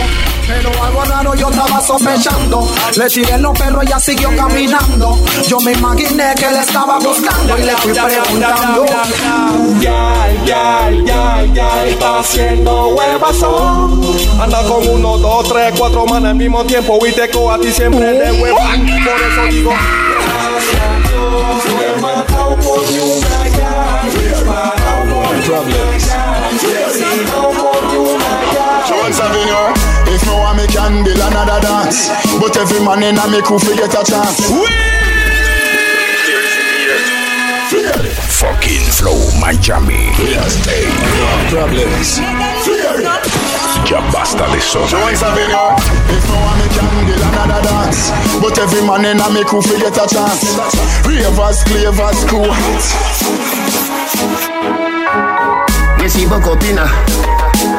Pero 0.51 0.71
algo 0.83 1.05
raro 1.05 1.35
yo 1.37 1.49
estaba 1.49 1.81
sospechando. 1.81 2.69
Le 2.97 3.09
tiré 3.09 3.39
los 3.39 3.57
perros 3.57 3.85
y 3.85 3.87
ella 3.87 4.01
siguió 4.01 4.37
caminando. 4.37 5.17
Yo 5.47 5.61
me 5.61 5.73
imaginé 5.73 6.35
que 6.35 6.51
le 6.51 6.59
estaba 6.59 6.99
gustando 6.99 7.57
y 7.57 7.63
le 7.63 7.77
fui 7.77 7.93
preguntando. 7.93 8.85
Ya, 9.81 10.29
ya, 10.45 10.91
ya, 11.05 11.45
ya 11.55 11.87
está 11.87 12.19
haciendo 12.19 12.89
huevazón. 12.89 14.03
Anda 14.41 14.63
con 14.65 14.89
uno, 14.89 15.19
dos, 15.19 15.49
tres, 15.49 15.73
cuatro 15.79 16.05
manas 16.07 16.31
al 16.31 16.37
mismo 16.37 16.65
tiempo 16.65 16.99
y 17.07 17.13
te 17.13 17.23
a 17.23 17.59
ti 17.59 17.71
siempre 17.71 18.13
de 18.13 18.43
huevón. 18.43 18.87
Por 19.05 19.23
eso 19.23 19.45
digo. 19.51 19.73
Gracias 25.41 25.53
a 25.53 25.65
Dios, 25.65 26.11
can 30.71 31.05
build 31.05 31.19
another 31.19 31.61
dance, 31.61 32.09
but 32.39 32.57
every 32.57 32.81
man 32.85 33.03
in 33.03 33.19
a 33.19 33.29
me 33.29 33.43
crew 33.43 33.59
fi 33.59 33.75
get 33.77 33.95
a 33.95 34.03
chance. 34.05 34.51
Fucking 38.41 38.89
Flow, 38.97 39.21
Miami 39.39 40.09
Mixtape 40.17 40.89
Problems. 41.51 42.21
Ya 43.85 44.01
basta 44.13 44.47
de 44.49 44.61
sonar 44.61 44.89
Jones 44.89 45.23
Avenue. 45.23 45.77
If 46.09 46.25
no 46.29 46.41
one 46.41 46.57
me 46.57 46.69
can 46.73 46.89
build 47.05 47.21
another 47.21 47.61
dance, 47.63 48.11
but 48.41 48.59
every 48.59 48.81
man 48.81 49.05
in 49.05 49.21
a 49.21 49.31
me 49.31 49.45
crew 49.45 49.61
fi 49.61 49.77
get 49.79 49.97
a 49.99 50.07
chance. 50.09 50.57
Ravers, 51.05 51.65
clavers, 51.65 52.25
crew. 52.25 52.49
We 56.01 56.09
see 56.09 56.25
Bocopina. 56.25 56.89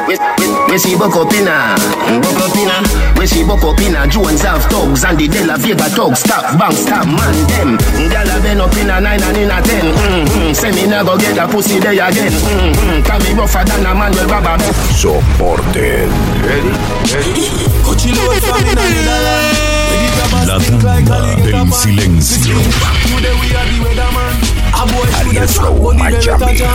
We, 0.06 0.14
we, 0.14 0.46
we 0.46 0.46
see 0.46 0.46
Bocopina. 0.46 0.46
Bocopina. 0.46 0.61
We 0.72 0.78
see 0.78 0.96
buck 0.96 1.14
up 1.14 1.30
in 1.34 1.46
a 3.94 4.06
Jones 4.08 4.40
have 4.40 4.64
thugs 4.72 5.04
and 5.04 5.18
the 5.18 5.28
De 5.28 5.44
La 5.44 5.58
Vega 5.58 5.84
thugs. 5.92 6.20
Stop, 6.20 6.58
bang, 6.58 6.72
stop, 6.72 7.04
man, 7.04 7.46
them. 7.52 7.76
Gyal 8.08 8.32
a 8.32 8.40
been 8.40 8.58
up 8.58 8.74
in 8.80 8.88
a 8.88 8.98
nine 8.98 9.22
and 9.22 9.36
in 9.36 9.50
a 9.50 9.60
ten. 9.60 9.92
Mm-hmm. 9.92 10.54
Say 10.54 10.72
me 10.72 10.86
nah 10.88 11.04
go 11.04 11.18
get 11.18 11.36
a 11.36 11.46
pussy 11.46 11.78
there 11.78 11.92
again. 11.92 12.32
Mm-hmm. 12.32 13.02
Can 13.04 13.20
me 13.20 13.34
rougher 13.36 13.62
than 13.68 13.84
a 13.84 13.94
man 13.94 14.12
with 14.12 14.30
rubber 14.30 14.56
band. 14.56 14.62
Soporte. 14.96 16.08
Ready? 16.40 16.72
Ready? 17.12 17.52
La 20.46 20.58
tanda 20.58 21.36
del 21.36 21.72
silencio. 21.72 22.56
A 24.82 24.84
boy 24.84 25.06
should 25.06 25.38
a. 25.38 26.74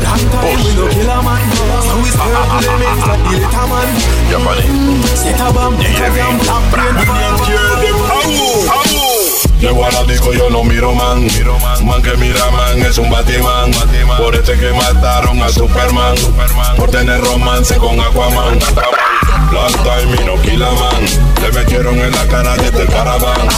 Long 0.00 0.24
time 0.32 0.56
we 0.56 0.72
no 0.72 0.88
kill 0.88 1.10
a 1.10 1.20
man, 1.20 1.44
so 1.84 2.00
we 2.00 2.08
stay 2.08 2.32
up 2.32 2.48
the 2.64 2.72
like 3.04 3.28
the 3.28 4.38
man. 4.40 4.64
Set 5.12 5.36
a 5.36 5.52
bomb, 5.52 5.74
a 5.74 6.56
brain, 6.72 6.96
de 10.06 10.36
yo 10.38 10.48
no 10.48 10.64
miro 10.64 10.94
man. 10.94 11.28
Man 11.84 12.00
que 12.00 12.16
mira 12.16 12.50
man 12.50 12.80
es 12.80 12.96
un 12.96 13.10
Batman. 13.10 13.70
Por 14.16 14.34
este 14.34 14.58
que 14.58 14.72
mataron 14.72 15.42
a 15.42 15.50
Superman. 15.50 16.14
Por 16.78 16.90
tener 16.90 17.20
romance 17.20 17.76
con 17.76 18.00
Aquaman. 18.00 18.60
Kill 20.42 20.62
a 20.62 20.70
man, 20.72 21.06
le 21.40 21.52
metieron 21.52 21.98
en 21.98 22.10
la 22.10 22.26
cara 22.26 22.56
desde 22.56 22.82
el 22.82 22.88
caraván. 22.88 23.48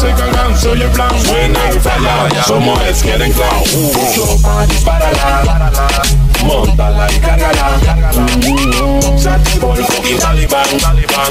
Se 0.00 0.10
cagan, 0.12 0.56
soy 0.60 0.82
el 0.82 0.90
plan, 0.90 1.10
suena 1.24 1.70
el 1.70 1.80
falla, 1.80 2.44
somos 2.46 2.80
es 2.82 3.02
quieren 3.02 3.32
clown. 3.32 3.62
Pucho 3.92 4.42
pa' 4.42 4.66
disparala, 4.66 6.02
montala 6.44 7.10
y 7.10 7.18
cargala. 7.18 7.80
Se 9.16 9.30
activó 9.30 9.74
el 9.74 9.84
fucking 9.84 10.18
talibán, 10.18 10.66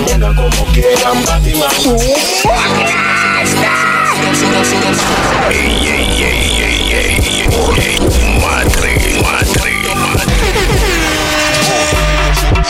mira 0.06 0.34
como 0.36 0.66
quieran 0.74 1.24
Batman. 1.26 1.70
Ey, 5.50 5.88
ey, 5.88 6.24
ey, 6.24 6.42
ey, 6.64 6.92
ey, 6.92 7.20
ey. 7.32 8.00
Madre, 8.42 8.92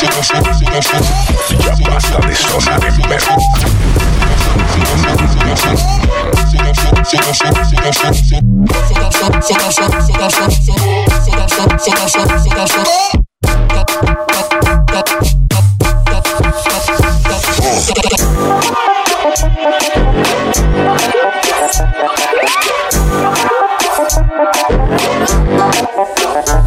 Sonar 0.04 0.44
en 26.46 26.63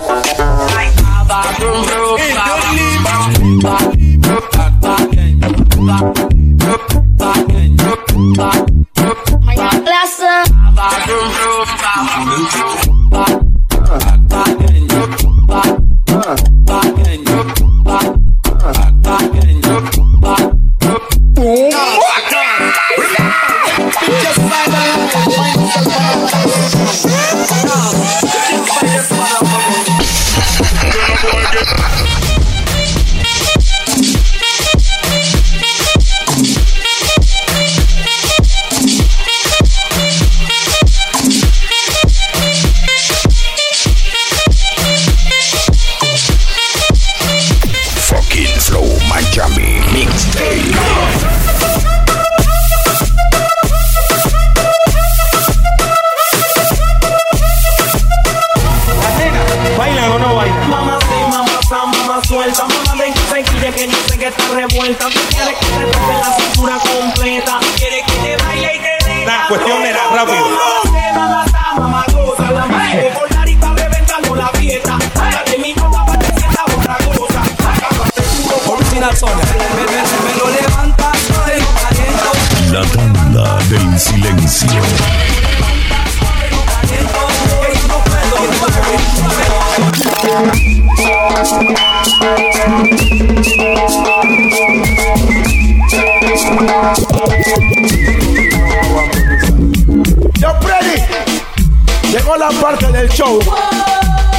Llegó 102.27 102.39
la 102.39 102.51
parte 102.61 102.91
del 102.91 103.09
show 103.09 103.39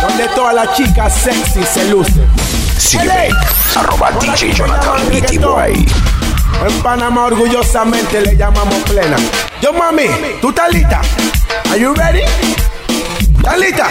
donde 0.02 0.28
todas 0.36 0.54
las 0.54 0.76
chicas 0.76 1.14
sexy 1.24 1.64
se 1.64 1.86
lucen. 1.86 2.28
Sígueme, 2.78 3.30
arroba 3.78 4.12
DJ 4.12 4.52
Jonathan. 4.54 5.00
En 6.68 6.82
Panamá 6.84 7.28
orgullosamente 7.28 8.20
le 8.20 8.36
llamamos 8.36 8.84
plena. 8.84 9.16
Yo 9.62 9.72
mami, 9.72 10.04
¿tú 10.42 10.50
estás 10.50 10.74
lista? 10.74 11.00
Are 11.72 11.80
you 11.80 11.94
ready? 11.94 12.24
¿Estás 13.38 13.58
lista? 13.58 13.88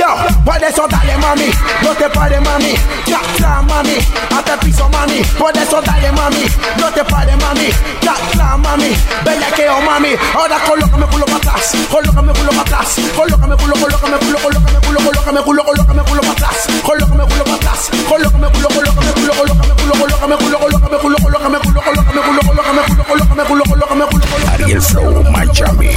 Yo, 0.00 0.06
por 0.46 0.64
eso 0.64 0.86
dale 0.88 1.14
mami, 1.18 1.50
no 1.82 1.90
te 1.90 2.08
pares 2.08 2.40
mami, 2.40 2.72
ya, 3.06 3.20
ya 3.38 3.60
mami, 3.60 3.98
hasta 4.34 4.54
el 4.54 4.58
piso 4.60 4.88
mami, 4.88 5.20
por 5.38 5.54
eso 5.54 5.82
dale 5.82 6.10
mami, 6.12 6.46
no 6.78 6.90
te 6.90 7.04
pares 7.04 7.36
mami, 7.36 7.68
ya, 8.00 8.14
ya 8.34 8.56
mami, 8.56 8.96
bellaqueo 9.22 9.78
mami, 9.82 10.08
ahora 10.34 10.56
colócame 10.66 11.04
culo 11.04 11.26
para 11.26 11.36
atrás, 11.36 11.72
colócame 11.90 12.32
culo 12.32 12.48
para 12.48 12.62
atrás, 12.62 12.96
colócame 13.14 13.56
culo, 13.56 13.74
colócame 13.74 14.16
culo, 14.20 14.38
colócame 14.38 14.80
culo, 14.80 15.00
colócame 15.04 15.40
culo, 15.42 15.64
colócame 15.64 16.02
culo 16.02 16.20
para 16.22 16.32
atrás, 16.32 16.56
colócame 16.82 17.24
culo 17.24 17.44
para 17.44 17.56
atrás, 17.56 17.90
colócame 18.08 18.48
culo, 18.52 18.68
colócame 18.68 19.12
culo, 19.12 19.32
colócame 19.34 19.74
culo, 19.74 19.92
colócame 20.00 20.36
culo, 20.36 20.58
colócame 20.60 20.96
culo, 20.96 21.16
colócame 21.20 21.58
culo, 21.60 21.82
colócame 21.82 22.24
culo, 22.24 22.40
colócame 22.40 22.82
culo, 22.88 23.04
colócame 23.04 23.44
culo, 23.44 23.64
colócame 23.68 24.04
culo, 24.06 24.24
Ariel 24.50 24.80
Flow 24.80 25.24
Miami. 25.30 25.90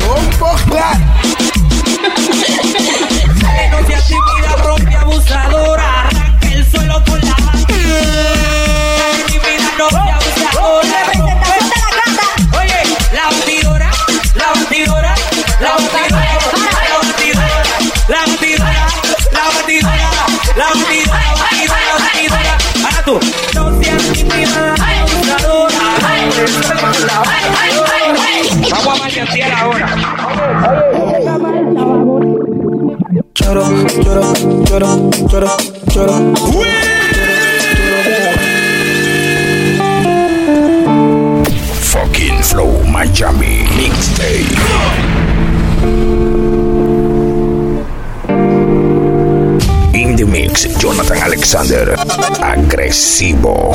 Bombo 0.00 0.56
tímida, 4.08 4.56
propia 4.62 5.00
abusadora. 5.00 5.84
Arranca 6.08 6.48
el 6.52 6.70
suelo 6.70 7.02
con 7.04 7.20
la 7.20 7.36
mano. 7.38 7.66
Tímida, 9.26 9.70
propia 9.76 10.14
abusadora. 10.16 11.00
Oye, 12.58 12.80
la 13.12 13.24
batidora, 13.26 13.90
la 14.34 14.48
batidora, 14.54 15.14
la 15.60 15.70
batidora, 15.72 16.24
la 16.30 17.06
batidora, 17.06 17.50
la 18.08 18.20
batidora, 18.26 18.86
la 19.32 19.44
batidora, 19.46 20.04
la 20.56 20.64
batidora, 20.74 21.20
la 21.26 21.44
batidora, 21.44 21.80
la 21.86 21.94
batidora. 21.98 22.52
Ahora 22.84 23.00
tú. 23.04 23.14
No 23.54 23.62
seas 23.82 24.02
tímida, 24.12 24.74
abusadora. 24.74 25.78
Arranca 25.96 26.40
el 26.40 26.48
suelo 26.48 26.74
con 26.80 27.06
la 27.06 27.14
mano. 27.14 27.34
Vamos 28.70 28.92
a 28.94 29.02
marchantear 29.02 29.52
ahora. 29.52 29.86
Fucking 41.90 42.38
Flow 42.42 42.80
Miami 42.84 43.66
Mixtape. 43.74 44.54
In 49.92 50.14
the 50.14 50.24
mix, 50.24 50.62
Jonathan 50.78 51.16
Alexander. 51.18 51.96
Agresivo. 52.38 53.74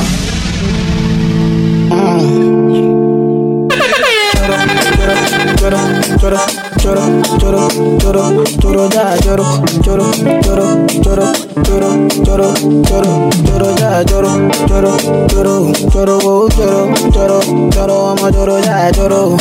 Lloro, 6.21 6.37
lloro, 6.77 7.05
lloro, 7.37 7.67
lloro, 7.99 8.43
lloro, 8.61 8.89
ya 8.89 9.15
lloro, 9.23 9.45
lloro, 9.83 10.11
lloro, 10.43 10.85
lloro, 11.03 11.27
lloro, 11.63 11.89
lloro, 12.23 12.53
lloro, 12.83 13.29
lloro, 13.43 13.75
ya 13.77 14.03
lloro, 14.03 14.31
lloro, 14.67 14.97
lloro, 15.27 15.71
lloro, 15.93 16.19
oh, 16.23 16.49
lloro, 16.57 17.41
lloro, 17.71 18.09
amo 18.11 18.29
lloro, 18.29 18.59
ya 18.59 18.91
lloro. 18.91 19.37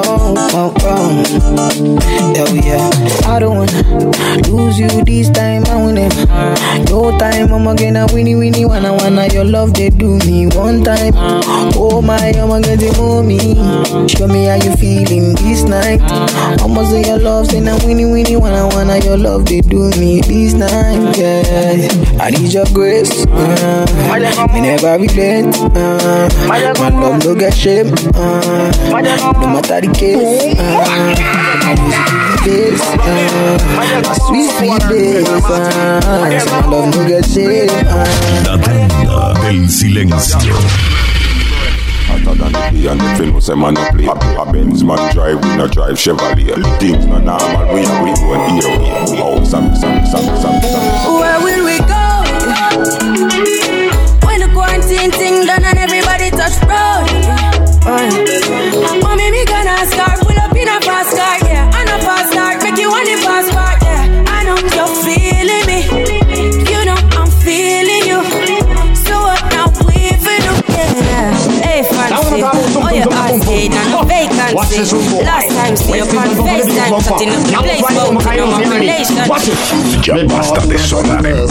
Oh, 0.00 0.34
oh, 0.54 0.74
oh. 0.84 1.08
Yeah, 2.34 2.52
yeah. 2.62 2.90
I 3.26 3.38
don't 3.38 3.56
wanna 3.56 3.82
lose 4.48 4.78
you 4.78 4.88
this 5.04 5.30
time, 5.30 5.64
I 5.66 5.78
it. 5.98 6.88
No 6.90 7.16
time, 7.18 7.52
I'm 7.52 7.76
gonna 7.76 8.06
winnie 8.12 8.34
winnie 8.34 8.64
wanna 8.64 8.92
wanna 8.94 9.26
your 9.28 9.44
love 9.44 9.74
they 9.74 9.90
do 9.90 10.18
me 10.18 10.46
one 10.48 10.82
time. 10.84 11.12
Oh 11.76 12.00
my, 12.02 12.16
I'm 12.16 12.48
gonna 12.48 12.76
get 12.76 12.96
mommy. 12.98 13.56
Show 14.08 14.26
me 14.28 14.44
how 14.46 14.56
you 14.56 14.74
feeling 14.76 15.34
this 15.48 15.62
night. 15.64 16.00
Almost 16.60 16.90
say 16.90 17.02
your 17.08 17.18
love, 17.18 17.46
say 17.46 17.60
now 17.60 17.76
winnie 17.84 18.04
winnie 18.04 18.36
wanna 18.36 18.68
wanna 18.68 18.98
your 18.98 19.16
love 19.16 19.46
they 19.46 19.60
do 19.60 19.90
me 19.98 20.20
this 20.20 20.52
night. 20.52 21.16
Yeah, 21.16 21.88
I 22.20 22.30
need 22.30 22.52
your 22.52 22.66
grace. 22.72 23.24
Uh, 23.26 23.86
me 24.52 24.60
never 24.60 24.98
regret. 24.98 25.46
Uh, 25.74 26.28
my 26.46 26.58
love 26.90 27.24
no 27.24 27.34
get 27.34 27.54
shame. 27.54 27.92
Uh, 28.14 28.70
no 29.40 29.46
matter 29.48 29.80
the 29.80 29.90
case. 29.96 30.58
Uh, 32.48 33.58
my 33.76 33.86
uh, 33.94 34.14
sweet 34.26 34.50
sweet 34.58 34.82
bass. 34.88 35.28
Uh, 35.44 36.00
my 36.50 36.66
love 36.68 36.94
no 36.94 37.08
get 37.08 37.24
shame. 37.24 37.68
Uh, 37.88 38.04
La 38.44 38.58
tanda 38.60 39.34
del 39.42 39.68
silencio. 39.70 40.54
Than 42.28 42.52
the 42.52 42.58
play 42.70 42.86
and 42.86 43.00
the 43.00 43.14
film 43.16 43.40
say 43.40 43.54
man 43.54 43.74
no 43.74 43.88
play. 43.90 44.04
A, 44.06 44.12
a 44.12 44.52
Benz 44.52 44.84
man 44.84 45.12
drive, 45.14 45.42
we 45.42 45.56
no 45.56 45.66
drive 45.66 45.96
Chevrolet. 45.96 46.78
Things 46.78 47.06
no 47.06 47.18
normal, 47.18 47.66
we 47.72 47.80
we 47.80 48.12
going 48.20 48.60
here. 48.60 48.78
Oh, 49.24 49.42
some, 49.44 49.74
some, 49.74 50.04
some, 50.06 50.24
some, 50.36 50.60
some. 50.60 51.14
Where 51.18 51.40
will 51.40 51.64
we 51.64 51.78
go? 51.88 52.04
When 54.26 54.40
the 54.40 54.50
quarantine 54.52 55.10
thing 55.10 55.46
done 55.46 55.64
and 55.64 55.78
everybody 55.78 56.30
touch 56.30 56.60
road. 56.68 57.08
Uh, 57.88 58.27
Ya 80.02 80.14
basta 80.26 80.60
de 80.66 80.78
sonar 80.78 81.26
en 81.26 81.46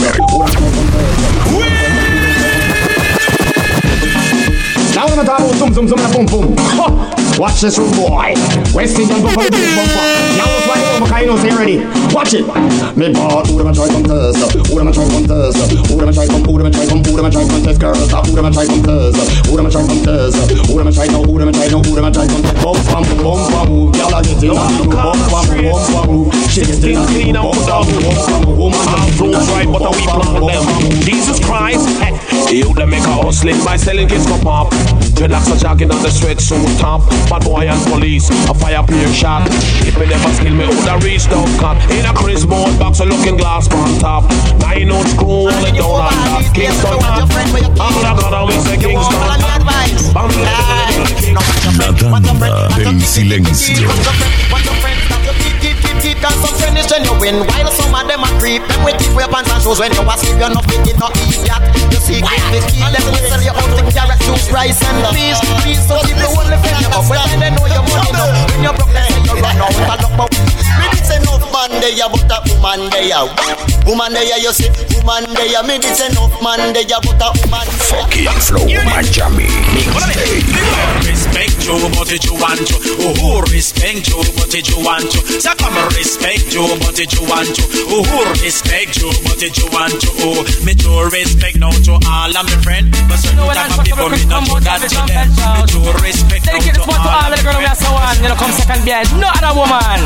Now 4.93 5.07
I'm 6.15 6.25
gonna. 6.25 7.16
Watch 7.37 7.61
this 7.61 7.77
boy. 7.77 8.33
Wasting 8.73 9.05
on 9.13 9.21
before 9.21 9.45
the 9.45 9.61
bumper. 9.77 10.09
Now 10.41 10.49
it's 10.57 10.65
right 11.05 11.29
over, 11.29 11.37
I 11.37 11.49
say 11.49 11.53
ready. 11.53 11.77
Watch 12.09 12.33
it. 12.33 12.41
Me 12.97 13.13
ball, 13.13 13.45
who 13.45 13.61
am 13.61 13.67
I 13.69 13.73
try 13.77 13.85
contest? 13.93 14.57
Who 14.65 14.79
am 14.81 14.87
I 14.87 14.91
try 14.91 15.05
contest? 15.05 15.69
Who 15.85 16.01
am 16.01 16.09
I 16.09 16.11
try 16.17 16.25
from? 16.25 16.41
Who 16.41 16.57
am 16.57 16.65
I 16.65 16.71
try 16.73 16.89
from? 16.89 17.05
Contest? 17.05 17.77
Girl, 17.77 17.93
stop. 17.93 18.25
Who 18.25 18.37
am 18.41 18.45
I 18.45 18.49
try 18.49 18.65
contest? 18.65 19.45
Who 19.45 19.53
am 19.53 19.65
I 19.65 19.69
try 19.69 19.85
contest? 19.85 20.49
Who 20.65 20.79
am 20.81 20.87
I 20.87 20.91
try 20.91 21.05
now? 21.13 21.21
Who 21.21 21.37
am 21.37 21.47
I 21.47 21.51
try 21.53 21.67
now? 21.69 21.81
Who 21.85 21.93
am 21.93 22.05
I 22.05 22.09
try 22.09 22.25
contest? 22.25 22.57
Bump, 22.65 22.81
bump, 22.89 23.05
bump, 23.05 23.53
bump, 23.53 23.53
bump, 23.53 23.93
bump, 23.93 24.17
bump, 24.17 24.17
bump, 24.17 24.17
bump, 24.17 24.17
bump, 24.17 24.57
Bump, 24.97 25.21
bump, 25.21 25.21
bump, 25.29 25.93
bump, 25.93 26.09
move. 26.09 26.33
She 26.49 26.65
is 26.65 26.81
still 26.81 27.05
clean 27.05 27.37
and 27.37 27.53
put 27.53 27.69
up. 27.69 27.85
Woman, 28.49 28.81
I'm 28.81 29.13
bump, 29.13 29.29
bump, 29.29 29.77
bump, 29.77 29.77
bump, 29.77 29.85
bump, 29.85 30.09
bump, 30.09 30.09
bump, 30.09 30.09
bump, 30.09 30.11
bump, 30.11 30.11
bump, 30.41 30.41
bump, 30.47 30.57
bump, 30.57 30.81
bump, 30.87 31.61
bump, 32.97 33.93
bump, 33.93 34.25
bump, 34.25 34.43
bump, 34.43 34.73
bump 34.73 34.86
Dreadlocks 35.17 35.49
are 35.49 35.57
jogging 35.57 35.89
on 35.89 36.01
the 36.03 36.11
street, 36.11 36.39
so 36.39 36.55
top. 36.77 37.01
Bad 37.29 37.43
boy 37.43 37.65
and 37.65 37.81
police, 37.89 38.29
a 38.49 38.53
fire 38.53 38.83
peer 38.85 39.11
shot. 39.11 39.49
If 39.81 39.97
me 39.97 40.05
never 40.05 40.29
skill 40.29 40.53
me, 40.53 40.67
would 40.67 40.87
I 40.87 40.97
reach 40.99 41.25
down 41.25 41.49
cut. 41.57 41.77
In 41.89 42.05
a 42.05 42.13
Chris 42.13 42.45
board 42.45 42.77
box, 42.77 42.99
a 42.99 43.05
looking 43.05 43.35
glass 43.35 43.67
on 43.73 43.97
top. 43.99 44.29
Nine 44.61 44.91
out 44.91 45.07
screw, 45.07 45.49
all 45.49 45.65
it 45.65 45.73
down 45.73 46.05
on 46.05 46.13
top. 46.13 46.53
Kingston, 46.53 47.01
I'm 47.81 47.97
not 48.05 48.21
gonna 48.21 48.45
win 48.45 48.61
uh, 48.61 48.69
the 48.69 48.77
Kingston. 48.77 49.17
La 51.77 51.93
tanda 51.93 52.77
del 52.77 53.01
silencio. 53.01 53.89
Keep, 55.97 56.03
keep, 56.03 56.17
keep, 56.17 56.23
cause 56.23 56.37
some 56.45 56.55
friends 56.61 56.89
when 56.91 57.03
you 57.05 57.15
win 57.17 57.37
While 57.47 57.71
some 57.73 57.93
of 57.93 58.05
them 58.05 58.21
a 58.21 58.29
creep. 58.37 58.61
Them 58.67 58.85
with 58.85 58.97
keep 59.01 59.13
your 59.17 59.29
pants 59.29 59.49
and 59.49 59.61
shoes. 59.61 59.79
When 59.79 59.93
you 59.93 60.05
asleep 60.05 60.37
you're 60.37 60.53
not 60.53 60.65
fit 60.69 60.85
no 60.97 61.09
idiot. 61.25 61.61
You 61.89 61.99
see 62.01 62.21
keep 62.21 62.45
the 62.53 62.59
key 62.69 62.85
Let 62.85 63.01
me 63.01 63.19
sell 63.25 63.41
you 63.41 63.53
out 63.53 63.71
the 63.73 63.83
carrot 63.89 64.19
juice 64.21 64.49
Rice 64.53 64.81
and 64.85 64.97
peas. 65.15 65.41
Peas 65.65 65.81
so 65.87 65.97
keep 66.05 66.17
the 66.17 66.29
only 66.29 66.57
friend 66.61 66.77
you 66.81 66.89
have 66.93 67.09
When 67.09 67.39
they 67.41 67.49
know 67.49 67.65
your 67.65 67.81
money 67.81 68.11
now 68.13 68.29
When 68.29 68.61
you're 68.61 68.77
broke 68.77 69.06
there 71.95 72.09
But 72.09 72.31
a 72.31 72.37
woman 72.51 72.89
there 72.89 73.23
Woman 73.85 74.13
there 74.13 74.39
you 74.39 74.51
see 74.51 74.69
Woman 74.99 75.31
there 75.35 75.63
Me 75.63 75.79
did 75.79 75.99
enough 76.11 76.35
man 76.43 76.73
there 76.73 76.99
But 77.03 77.21
a 77.21 77.27
woman 77.39 77.67
there 77.67 77.87
Fucking 77.87 78.39
Flow 78.43 78.65
Miami 78.67 79.47
Mixtape. 79.71 81.07
Respect 81.07 81.65
you, 81.65 81.77
but 81.95 82.11
it 82.11 82.23
you 82.25 82.35
want 82.35 82.61
to. 82.67 82.75
Oh, 82.99 83.41
respect 83.53 84.07
you, 84.09 84.19
but 84.35 84.53
it 84.53 84.67
you 84.69 84.79
want 84.83 85.07
to. 85.11 85.19
So 85.39 85.53
come 85.55 85.77
respect 85.95 86.53
you, 86.53 86.65
but 86.81 86.99
it 86.99 87.13
you 87.13 87.23
want 87.27 87.47
to. 87.55 87.63
Oh, 87.93 88.03
respect 88.43 88.97
you, 88.97 89.09
but 89.23 89.41
it 89.41 89.55
you 89.57 89.67
want 89.71 89.95
to. 89.95 90.09
Oh, 90.25 90.43
me 90.65 90.73
to 90.75 90.91
respect 91.13 91.57
now 91.57 91.71
to 91.71 91.93
all 91.95 92.33
of 92.33 92.43
my 92.43 92.57
friends. 92.63 92.91
But 93.07 93.17
certain 93.21 93.45
type 93.47 93.77
of 93.77 93.85
people 93.85 94.09
me 94.09 94.25
not 94.25 94.43
do 94.45 94.59
that 94.65 94.81
to 94.83 95.01
them. 95.07 95.27
Me 95.31 95.63
to 95.71 95.79
respect 96.03 96.43
now 96.47 96.57
Dedicate 96.57 96.75
to 96.75 96.81
this 96.81 96.87
one 96.87 97.01
to 97.01 97.09
all 97.09 97.31
of 97.31 97.31
the 97.31 97.43
girls 97.43 97.59
we 97.61 97.65
are 97.65 97.77
so 97.77 97.91
on. 97.93 98.15
You 98.17 98.29
know, 98.29 98.37
come 98.37 98.51
second 98.51 98.81
behind. 98.83 99.09
No 99.19 99.29
other 99.31 99.53
woman. 99.55 99.99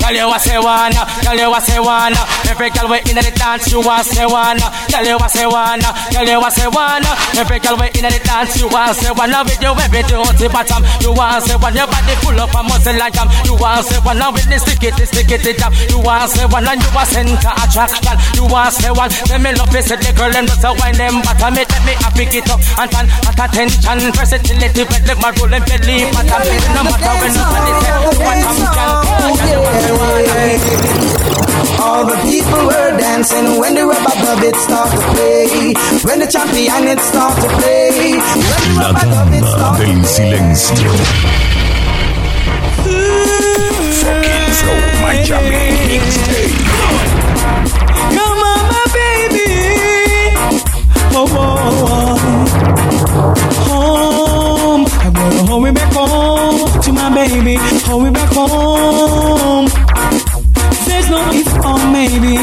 Tell 0.00 0.14
you 0.14 0.26
what 0.26 0.40
say 0.40 0.58
one. 0.58 0.94
Tell 1.22 1.36
you 1.36 1.50
what 1.50 1.62
say 1.62 1.78
one. 1.78 2.14
Every 2.48 2.70
girl 2.70 2.88
we 2.90 2.98
in 3.06 3.16
the 3.16 3.32
dance, 3.36 3.70
you 3.70 3.80
want 3.80 4.06
say 4.06 4.26
one. 4.26 4.58
Tell 4.88 5.04
you 5.04 5.16
what 5.16 5.30
say 5.30 5.46
one. 5.46 5.80
Tell 6.10 6.26
you 6.26 6.40
what 6.40 6.52
say 6.52 6.66
one. 6.66 7.04
Every 7.36 7.58
girl 7.60 7.76
we 7.78 7.86
in 7.94 8.04
the 8.08 8.20
dance, 8.24 8.56
you 8.58 8.68
to 8.68 8.94
say 8.94 9.12
one. 9.12 9.30
With 9.44 9.62
you 9.62 9.72
every 9.76 10.02
dirty 10.08 10.48
bottom. 10.48 10.82
You 11.04 11.12
to 11.14 11.26
say 11.44 11.56
one. 11.56 11.76
Your 11.76 11.86
body 11.86 12.14
full 12.24 12.40
up 12.40 12.54
a 12.54 12.60
muscle 12.64 12.96
like 12.96 13.14
jam. 13.14 13.28
You 13.44 13.54
to 13.56 13.82
say 13.84 14.00
one. 14.00 14.22
With 14.32 14.48
the 14.48 14.58
stick 14.58 14.82
it, 14.82 14.98
stick 15.06 15.30
it, 15.30 15.46
jam. 15.56 15.72
You 15.92 16.00
to 16.02 16.14
say 16.26 16.46
one. 16.48 16.66
And 16.66 16.80
you 16.80 16.90
a 16.90 17.02
center 17.06 17.52
attraction. 17.54 18.16
You 18.34 18.44
to 18.48 18.60
say 18.72 18.90
one. 18.90 19.10
Let 19.30 19.40
me 19.40 19.50
love 19.54 19.70
this 19.70 19.88
the 19.90 20.12
girl 20.16 20.32
and 20.34 20.48
just 20.48 20.64
a 20.64 20.72
wine 20.74 20.96
them 20.96 21.20
bottom. 21.22 21.56
It 21.60 21.68
let 21.70 21.82
me 21.84 21.92
a 21.94 22.08
pick 22.16 22.34
it 22.34 22.48
up 22.50 22.60
and 22.80 22.90
turn 22.90 23.06
at 23.06 23.38
attention. 23.38 23.98
Versatility, 24.16 24.84
but 24.88 25.02
like 25.06 25.20
my 25.20 25.30
rolling 25.36 25.64
belly. 25.68 26.08
But 26.10 26.26
I'm 26.32 26.42
no 26.74 26.80
matter 26.88 27.14
when 27.20 27.32
nobody 27.36 27.72
say 27.84 27.96
what 28.18 28.40
I'm 30.96 30.99
All 31.80 32.04
the 32.04 32.16
people 32.28 32.66
were 32.66 32.96
dancing 32.98 33.58
when 33.58 33.74
the 33.74 33.84
rubber 33.86 34.14
dub 34.22 34.42
it 34.42 34.56
start 34.56 34.90
to 34.90 35.00
play. 35.14 35.74
When 36.04 36.18
the 36.20 36.26
champion 36.26 36.88
it 36.88 37.00
start 37.00 37.36
to 37.40 37.48
play. 37.58 38.16
The 38.16 38.80
La 38.80 38.88
rubber 38.88 39.06
dub 39.10 39.32
it 39.32 39.40
tanda 39.40 39.50
start 39.50 39.76
to 39.78 39.86
del 39.86 40.04
silencio. 40.04 40.90
Fucking 44.00 44.50
Flow 44.60 44.80
Miami 45.02 45.62
Mixtape. 45.88 46.58
Come 48.16 48.40
on, 48.50 48.62
my 48.72 48.84
baby. 48.96 49.50
Oh, 51.12 51.26
oh, 51.36 51.48
oh. 51.82 53.34
Home. 53.66 54.84
I'm 55.00 55.12
gonna 55.12 55.42
hold 55.48 55.62
me 55.64 55.70
back 55.72 55.92
home 55.92 56.80
to 56.82 56.90
my 56.92 57.08
baby. 57.14 57.56
Hold 57.86 58.02
me 58.04 58.10
back 58.10 58.32
home. 58.32 59.68
There's 61.10 61.26
no 61.26 61.30
if 61.34 61.50
or 61.66 61.74
maybe. 61.90 62.38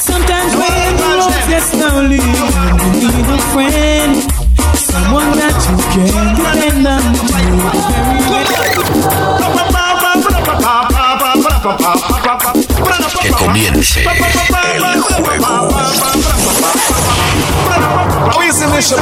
Sometimes 0.00 0.56
when 0.56 0.96
the 0.96 1.08
road 1.20 1.36
gets 1.46 1.66
slowly, 1.76 2.24
you 2.96 3.08
need 3.12 3.28
a 3.28 3.38
friend. 3.52 4.16
Someone 4.80 5.36
that 5.36 5.52
you 5.68 5.76
can 5.92 6.08
depend 6.40 6.88
on. 6.88 7.02
Que 13.20 13.30
comience 13.30 14.00
el 14.00 15.02
juego. 15.02 15.52
How 18.30 18.40
is 18.40 18.62
it, 18.62 18.68
Mr. 18.70 18.96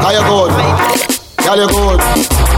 How 0.00 0.10
you 0.12 0.22
good? 0.28 1.11
You 1.52 1.68
Girl 1.68 1.68
you 1.68 1.84
good, 1.84 2.00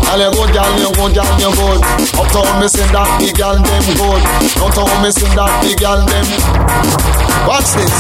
girl 0.07 0.23
you 0.23 0.31
good, 0.31 0.55
girl 0.55 0.71
you 0.79 0.91
good, 0.95 1.13
girl 1.19 1.35
you 1.43 1.51
good. 1.51 1.81
Uptown 2.15 2.47
me 2.63 2.71
sing 2.71 2.87
that 2.95 3.11
the 3.19 3.27
girl 3.35 3.59
them 3.59 3.83
good. 3.99 4.23
Downtown 4.55 4.87
me 5.03 5.11
sing 5.11 5.35
that 5.35 5.51
the 5.67 5.75
girl 5.75 5.99
them. 6.07 6.23
Watch 7.43 7.75
this. 7.75 7.91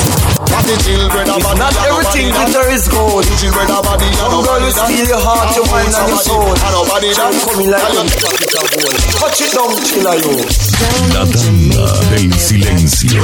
What 0.54 0.62
the 0.70 0.78
children 0.86 1.34
of 1.34 1.42
body, 1.42 1.58
Not 1.58 1.74
everything 1.82 2.30
glitter 2.30 2.70
is 2.70 2.86
gold. 2.86 3.26
The 3.26 3.34
children 3.42 3.74
of 3.74 3.82
body, 3.82 4.06
Some 4.22 4.38
girl 4.38 4.62
will 4.62 4.70
steal 4.70 5.06
your 5.10 5.18
heart, 5.18 5.50
your 5.58 5.66
mind 5.66 5.90
and 5.98 6.14
your 6.14 6.22
soul. 6.22 6.54
And 6.54 6.72
nobody 6.78 7.10
Can't 7.10 7.42
come 7.42 7.58
in 7.58 7.74
like 7.74 7.90
a 7.90 8.02
pocket 8.14 8.54
of 8.54 8.66
gold. 8.78 8.94
Touch 9.18 9.42
it 9.42 9.50
down, 9.50 9.74
killer 9.82 10.14
you. 10.22 10.46
La 11.10 11.26
tanda 11.26 11.90
del 12.14 12.30
silencio. 12.38 13.18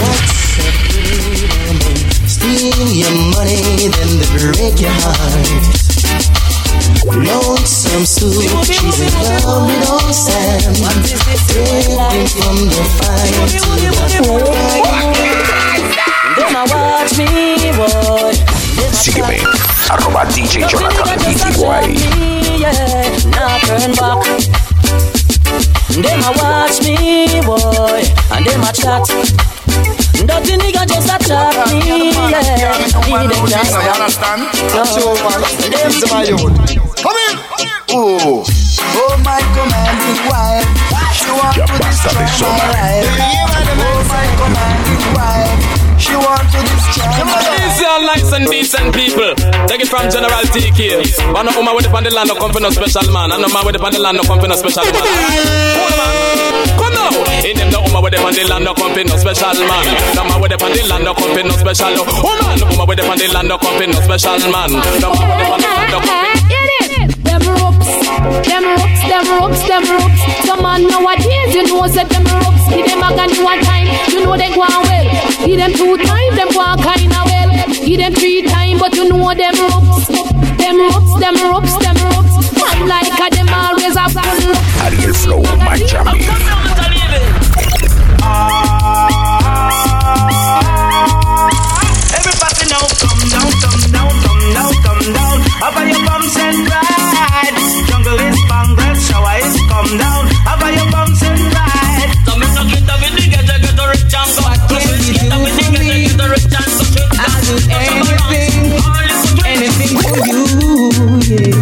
Steal 2.26 2.90
your 2.98 3.14
money, 3.30 3.86
then 3.94 4.10
they 4.18 4.58
break 4.58 4.74
your 4.82 4.90
heart. 5.06 6.49
Lonesome 7.06 8.06
Sue, 8.06 8.30
she's 8.64 9.00
in 9.00 9.12
love 9.24 9.66
with 9.66 9.90
old 9.90 10.14
Sam. 10.14 10.74
Taking 11.50 12.26
from 12.28 12.56
the 12.68 12.82
fire 12.96 13.46
to 13.50 13.60
the 13.80 13.90
fire. 13.98 15.10
Them 16.36 16.54
a 16.56 16.62
watch 16.70 17.12
me, 17.18 17.28
boy. 17.76 18.32
Sígueme, 18.92 19.38
arroba 19.90 20.22
DJ 20.30 20.66
Jonathan. 20.68 21.08
Yeah, 22.60 23.10
now 23.30 23.58
turn 23.58 23.92
back. 23.94 24.20
Them 25.90 26.22
a 26.22 26.32
watch 26.38 26.76
me, 26.82 26.94
boy, 27.42 28.02
and 28.32 28.46
them 28.46 28.62
a 28.62 28.72
chat. 28.72 29.04
Dirty 30.26 30.54
nigga 30.56 30.86
just 30.86 31.08
a 31.08 31.16
chat 31.24 31.56
me, 31.72 32.12
yeah. 32.30 32.76
He 32.80 33.12
them 33.28 33.46
just 33.46 33.72
You 33.72 33.90
understand? 33.90 34.42
No. 34.74 34.84
Sure, 34.84 35.16
man. 35.24 35.40
This 35.70 36.04
my 36.10 36.28
own. 36.36 36.52
Come 37.00 37.16
in. 37.28 37.34
Oh. 37.92 38.44
Oh 38.80 39.16
my 39.24 39.40
commanding 39.54 40.20
wife, 40.30 40.66
oh, 40.94 41.10
she 41.12 41.30
want 41.30 41.56
to 41.56 41.76
destroy 41.78 42.16
my 42.16 42.66
life. 42.70 43.06
Oh 43.80 44.00
my 44.08 44.26
commanding 44.40 45.04
wife, 45.14 46.00
she 46.00 46.14
want 46.16 46.46
to 46.48 46.60
destroy 46.64 47.06
my 47.24 47.38
life. 47.38 47.60
Easy 47.66 47.84
and 47.86 48.06
nice 48.06 48.32
and 48.32 48.46
decent 48.48 48.94
people. 48.94 49.34
Take 49.68 49.82
it 49.82 49.88
from 49.88 50.10
General 50.10 50.44
TK. 50.48 51.06
But 51.32 51.42
no 51.44 51.52
woman 51.56 51.74
with 51.76 51.86
the 51.86 52.00
the 52.00 52.10
land 52.10 52.28
no 52.28 52.34
come 52.36 52.52
for 52.52 52.60
no 52.60 52.70
special 52.70 53.10
man. 53.12 53.32
And 53.32 53.42
no 53.42 53.48
man 53.48 53.64
with 53.66 53.76
the 53.76 53.82
the 53.82 54.00
land 54.00 54.16
no 54.16 54.24
come 54.24 54.40
for 54.40 54.48
no 54.48 54.56
special 54.56 54.84
man. 54.84 55.02
Hold 55.76 55.94
man. 55.98 56.14
Come 56.78 56.94
now. 56.94 57.10
In 57.44 57.56
them 57.56 57.70
no 57.70 57.79
woman 57.90 58.02
with 58.02 58.12
the 58.14 58.18
the 58.22 58.44
land 58.48 58.64
no 58.64 58.74
come 58.74 58.94
for 58.94 59.04
no 59.04 59.16
special 59.18 59.66
man. 59.66 59.86
No 60.14 60.22
man 60.24 60.40
with 60.40 60.50
the 60.50 60.58
the 60.58 60.82
land 60.86 61.04
no 61.04 61.14
come 61.14 61.34
for 61.34 61.42
no 61.42 61.54
special 61.58 61.90
woman. 61.90 62.58
Woman 62.70 62.86
with 62.86 62.98
the 62.98 63.04
the 63.18 63.26
land 63.34 63.48
no 63.48 63.58
come 63.58 63.74
for 63.78 63.86
no 63.86 63.98
special 64.00 64.38
man. 64.50 64.70
No 65.02 65.10
man 65.10 65.26
with 65.26 65.38
the 65.38 65.46
the 65.50 65.66
land 65.66 65.90
no 65.90 65.98
come 65.98 66.06
for 66.06 66.30
Them 67.26 67.42
ropes, 67.50 67.90
them 68.46 68.62
ropes, 68.62 69.02
them 69.10 69.24
ropes, 69.26 69.62
them 69.66 69.82
ropes. 69.90 70.22
Some 70.46 70.62
man 70.62 70.86
nowadays, 70.86 71.54
you 71.54 71.66
know, 71.66 71.86
say 71.90 72.04
them 72.06 72.24
ropes. 72.30 72.62
Give 72.70 72.86
them 72.86 73.02
a 73.02 73.10
gun 73.10 73.30
one 73.42 73.60
time, 73.66 73.88
you 74.12 74.22
know 74.22 74.36
they 74.38 74.50
go 74.54 74.62
on 74.62 74.82
well. 74.86 75.06
Give 75.42 75.58
them 75.58 75.72
two 75.74 75.96
times, 75.98 76.34
them 76.38 76.48
go 76.54 76.60
on 76.62 76.78
kinda 76.78 77.20
well. 77.26 77.50
Give 77.82 77.98
them 77.98 78.14
three 78.14 78.42
times, 78.46 78.78
but 78.78 78.94
you 78.94 79.08
know 79.10 79.34
them 79.34 79.54
ropes. 79.66 80.06
Them 80.62 80.76
ropes, 80.78 81.12
them 81.18 81.36
ropes, 81.42 81.74
them 81.82 81.96
ropes. 82.06 82.34
Man 82.54 82.78
like 82.86 83.18
a 83.18 83.26
them 83.34 83.48
always 83.50 83.96
a 83.98 84.06
full 84.14 84.54
Ariel 84.84 85.14
Flow, 85.14 85.42
Miami. 85.64 86.79
Everybody 92.18 92.64
now 92.70 92.84
come 93.00 93.22
down, 93.30 93.50
come 93.62 93.82
down, 93.90 94.10
come 94.24 94.44
down, 94.54 94.72
come 94.84 95.04
down. 95.14 95.36
Up 95.60 95.76
your 95.76 96.02
bumps 96.06 96.36
and 96.38 96.58
ride. 96.70 97.56
Jungle 97.88 98.18
is 98.20 98.38
bungle, 98.48 98.94
shower 99.06 99.36
is 99.42 99.56
come 99.70 99.92
down. 99.98 100.24
Up 100.46 100.62
your 100.62 100.88
bumps 100.90 101.22
and 101.22 101.40
ride. 101.54 102.10
Come 102.26 102.42
in, 102.42 102.50
get 102.70 102.88
up 102.90 103.02
in 103.02 103.12
the 103.16 103.24
get 103.30 103.46
get 103.46 103.62
the 103.76 103.84
rich 103.90 104.14
and 104.14 104.30
go. 104.36 104.46
Get 104.68 105.30
up 105.32 105.42
in 105.42 105.74
the 105.74 105.80
get 105.84 106.00
get 106.06 106.16
the 106.18 106.26
rich 106.30 106.54
and 106.54 106.70
go. 106.78 106.84
I 107.18 107.26
do 107.44 107.54
anything, 107.74 108.54
anything 109.46 109.94
for 110.02 110.16
you, 110.30 110.40
yeah. 111.28 111.54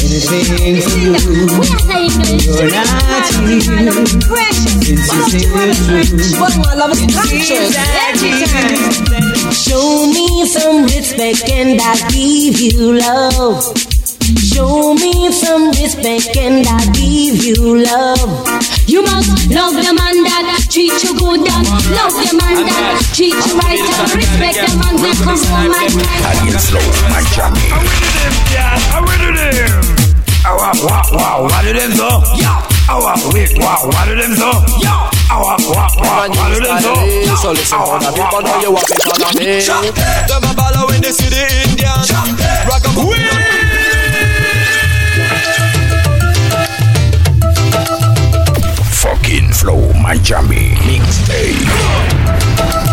Anything 0.00 0.76
for 0.80 1.88
you. 1.88 1.93
You're 2.14 2.70
not 2.70 3.26
here. 3.42 3.90
Since 4.84 5.10
you 5.10 5.22
say 5.26 5.42
the 5.50 5.74
truth. 5.82 6.14
Show 9.54 10.06
me 10.06 10.46
some 10.46 10.84
respect 10.84 11.50
and 11.50 11.80
I'll 11.80 12.10
give 12.10 12.60
you 12.60 12.98
love. 12.98 13.64
Show 14.38 14.94
me 14.94 15.32
some 15.32 15.70
respect 15.70 16.36
and 16.36 16.66
I'll 16.66 16.92
give 16.92 17.42
you 17.44 17.82
love. 17.82 18.46
You 18.86 19.02
must 19.02 19.50
love 19.50 19.74
the 19.74 19.92
man 19.92 20.22
that 20.24 20.66
treat 20.70 20.94
you 21.02 21.18
good 21.18 21.40
and 21.40 21.66
love 21.90 22.14
the 22.14 22.32
man 22.38 22.66
that 22.66 23.02
treat 23.12 23.34
you 23.34 23.58
right 23.58 23.80
and 23.80 24.14
respect 24.14 24.54
the 24.62 24.76
man 24.78 24.96
that 25.02 25.16
comes 25.24 25.42
come 25.42 25.50
home 25.50 25.74
at 25.74 25.90
night. 25.98 26.22
Ariel 26.30 26.58
Flow, 26.62 26.86
Miami. 27.10 27.74
Yeah, 28.54 28.78
I'm 28.94 29.04
ready 29.04 29.34
there. 29.34 30.03
Wow, 30.44 30.72
wow, 30.84 31.02
wow, 31.12 31.42
what 31.44 31.62
did 31.64 31.76
them 31.76 31.92
so? 31.92 32.20
Yeah. 32.36 32.60
Wow, 32.86 33.14
wait, 33.32 33.56
wow, 33.56 33.80
what 33.84 34.04
did 34.06 34.18
them 34.20 34.34
so? 34.36 34.50
Yeah. 34.78 35.08
What 35.32 35.56
them 35.56 36.84
so? 36.84 36.92
So 37.40 37.48
listen, 37.52 37.78
all 37.78 37.98
the 37.98 38.12
people 38.12 38.42
know 38.42 38.60
you 38.60 38.70
want 38.70 38.86
to 38.86 38.94
follow 39.08 39.32
me. 39.40 39.60
Them 39.64 40.44
a 40.44 40.52
ball 40.54 40.86
when 40.86 41.00
they 41.00 41.12
see 41.12 41.30
the 41.32 41.48
Indian. 41.64 41.96
Rock 42.68 42.84
Fucking 49.00 49.48
Flow, 49.54 49.92
Miami. 49.94 50.74
Mixtape. 50.84 52.83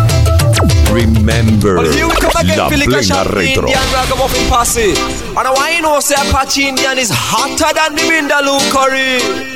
Remember 0.92 1.76
Well, 1.76 1.88
we 2.08 2.14
come 2.16 2.30
again, 2.38 2.58
La 2.58 2.68
Philly 2.68 2.84
Plena 2.84 3.00
Cash 3.02 3.26
Retro. 3.32 3.64
Indian 3.64 3.86
ragamuffin 3.94 4.48
posse. 4.48 4.90
And 4.92 5.38
I 5.48 5.50
want 5.50 5.74
you 5.74 5.80
know 5.82 6.00
say 6.00 6.14
Apache 6.16 6.68
Indian 6.68 6.98
is 6.98 7.08
hotter 7.10 7.72
than 7.72 7.94
the 7.96 8.02
Vindaloo 8.02 8.60
curry. 8.70 9.51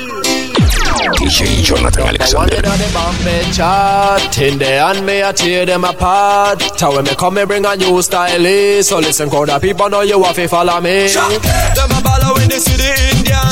DJ 1.15 1.63
Jonathan 1.63 2.03
Alexander. 2.09 2.57
One 2.57 2.65
in 2.65 2.79
the 2.79 2.91
Bombay 2.93 3.43
chart, 3.53 4.39
in 4.39 4.59
there 4.59 4.83
and 4.83 5.07
me 5.07 5.23
I 5.23 5.33
tear 5.33 5.67
them 5.67 5.85
apart. 5.85 6.61
Tell 6.77 6.95
when 6.95 7.05
me 7.05 7.15
come 7.15 7.35
me 7.35 7.45
bring 7.45 7.65
a 7.65 7.77
new 7.77 8.03
style, 8.03 8.83
so 8.83 8.99
listen, 8.99 9.31
crowd 9.31 9.51
of 9.51 9.63
people 9.63 9.89
know 9.89 10.03
you 10.03 10.23
have 10.23 10.35
to 10.37 10.49
follow 10.49 10.81
me. 10.81 11.09
Them 11.09 11.91
a 11.93 12.01
ball 12.03 12.35
when 12.35 12.49
they 12.49 12.59
see 12.59 12.77
the 12.77 12.91
Indian, 13.15 13.47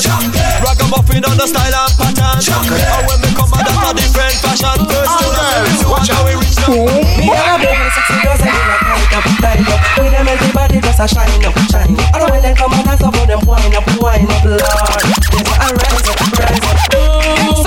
ragamuffin 0.65 1.25
on 1.25 1.37
the 1.37 1.47
style 1.47 1.75
and 1.75 1.95
pattern. 1.95 2.43
And 2.43 3.07
when 3.07 3.19
me 3.23 3.31
come 3.37 3.53
out 3.55 3.69
of 3.71 3.77
a 3.87 3.91
different 3.95 4.35
fashion, 4.43 4.79
first 4.91 5.85
watch 5.87 6.09
how 6.11 6.25
we 6.27 6.35
reach 6.35 6.59
the 6.59 6.69
Me 6.75 7.31
and 7.31 7.55
a 7.55 7.57
baby, 7.63 7.87
sexy 7.95 8.17
girls, 8.25 8.41
I 8.43 8.51
feel 8.51 8.67
like 8.67 8.83
light 8.83 9.15
up, 9.15 9.27
light 9.43 9.69
up. 9.69 9.81
With 9.95 10.11
them 10.11 10.29
empty 10.29 10.51
body, 10.53 10.81
just 10.81 11.01
a 11.01 11.07
shine 11.07 11.45
up, 11.45 11.55
shine. 11.71 11.95
I 12.13 12.19
don't 12.19 12.31
want 12.31 12.43
them 12.43 12.57
come 12.57 12.73
and 12.73 12.85
dance 12.85 13.03
up, 13.03 13.13
but 13.15 13.27
them 13.31 13.41
wind 13.47 13.75
up, 13.75 13.87
wind 14.03 14.27
up, 14.27 14.45
Lord. 14.45 14.61
Yes, 14.61 15.51
I 15.55 15.71
rise 15.71 16.09
up, 16.11 16.19
rise 16.35 16.99
up. 16.99 17.14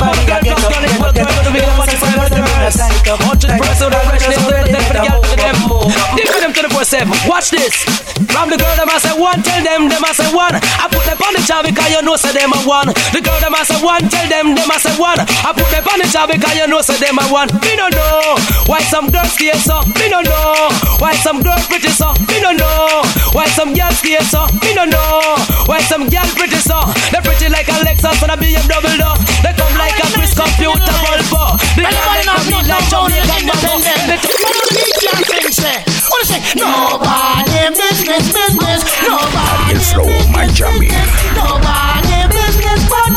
Somebody 0.07 0.23
get 0.23 0.39
up, 0.39 0.71
get 0.71 0.87
up, 0.87 1.11
get 1.11 1.27
up. 1.27 1.43
The 1.43 1.51
big 1.51 1.67
one, 1.75 1.83
sexy 1.83 2.07
girls, 2.15 2.31
them 2.31 2.47
in 2.47 2.63
a 2.63 2.71
tight 2.71 3.07
up. 3.11 3.19
Hundred 3.27 3.51
percent 3.59 3.91
of 3.91 4.07
the 4.07 4.15
Just 4.23 4.39
ready 4.47 4.71
for 4.87 4.95
the 4.95 5.03
girl, 5.03 5.19
for 5.19 5.35
the 5.35 5.43
them. 5.43 5.59
Dig 6.15 6.27
for 6.31 6.39
them 6.39 6.51
24-7. 6.55 7.27
Watch 7.27 7.51
this. 7.51 7.75
From 8.31 8.47
the 8.47 8.55
girl, 8.55 8.71
them 8.79 8.87
I 8.87 9.03
say 9.03 9.11
one, 9.11 9.43
tell 9.43 9.59
them, 9.67 9.91
them 9.91 9.99
I 9.99 10.15
say 10.15 10.31
one. 10.31 10.55
I 10.55 10.87
put 10.87 11.03
them 11.03 11.19
on 11.19 11.35
the 11.35 11.43
job 11.43 11.67
because 11.67 11.91
you 11.91 11.99
know 12.07 12.15
say 12.15 12.31
them 12.31 12.55
a 12.55 12.59
one. 12.63 12.87
The 13.11 13.19
girl, 13.19 13.35
them 13.43 13.51
I 13.51 13.67
say 13.67 13.75
one, 13.83 14.07
tell 14.07 14.27
them, 14.31 14.55
them 14.55 14.71
I 14.71 14.79
say 14.79 14.95
one. 14.95 15.19
I 15.19 15.51
put 15.51 15.66
job 16.11 16.29
because 16.31 16.55
you 16.55 16.67
know 16.67 16.81
say 16.81 16.97
them 16.97 17.17
a 17.19 17.25
one. 17.27 17.47
Me 17.61 17.75
no 17.75 17.87
know 17.89 18.35
why 18.67 18.79
some 18.81 19.09
girls 19.09 19.31
stay 19.33 19.51
so. 19.59 19.81
Me 19.99 20.09
no 20.09 20.21
know 20.21 20.69
why 20.99 21.13
some 21.15 21.41
girls 21.43 21.65
pretty 21.67 21.89
so. 21.89 22.13
Me 22.27 22.39
no 22.41 22.51
know 22.51 23.01
why 23.33 23.47
some 23.51 23.73
girls 23.73 23.97
stay 23.99 24.19
so. 24.27 24.47
Me 24.63 24.73
no 24.75 24.85
know 24.85 25.35
why 25.65 25.79
some 25.81 26.07
girls 26.09 26.33
pretty 26.35 26.59
so. 26.61 26.79
They 27.11 27.19
pretty 27.21 27.49
like 27.49 27.67
a 27.67 27.77
Lexus 27.83 28.21
and 28.23 28.31
a 28.31 28.37
BMW 28.37 28.95
though. 28.97 29.17
They 29.43 29.53
come 29.55 29.75
like 29.77 29.97
a 29.99 30.07
Chris 30.15 30.33
computer 30.33 30.95
Volvo. 31.03 31.57
The 31.75 31.83
girl 31.83 32.07
they 32.15 32.23
come 32.23 32.47
in 32.55 32.65
like 32.67 32.87
Jamaican 32.89 33.43
Mambo. 33.47 33.71
They 34.07 34.37
Nobody 36.55 37.69
business, 37.75 38.33
business. 38.33 38.81
Nobody 39.03 39.57
Ariel 39.57 39.81
Flow, 39.83 40.31
Miami. 40.31 40.87
Nobody 41.35 42.17
business 42.31 42.89
but 42.89 43.16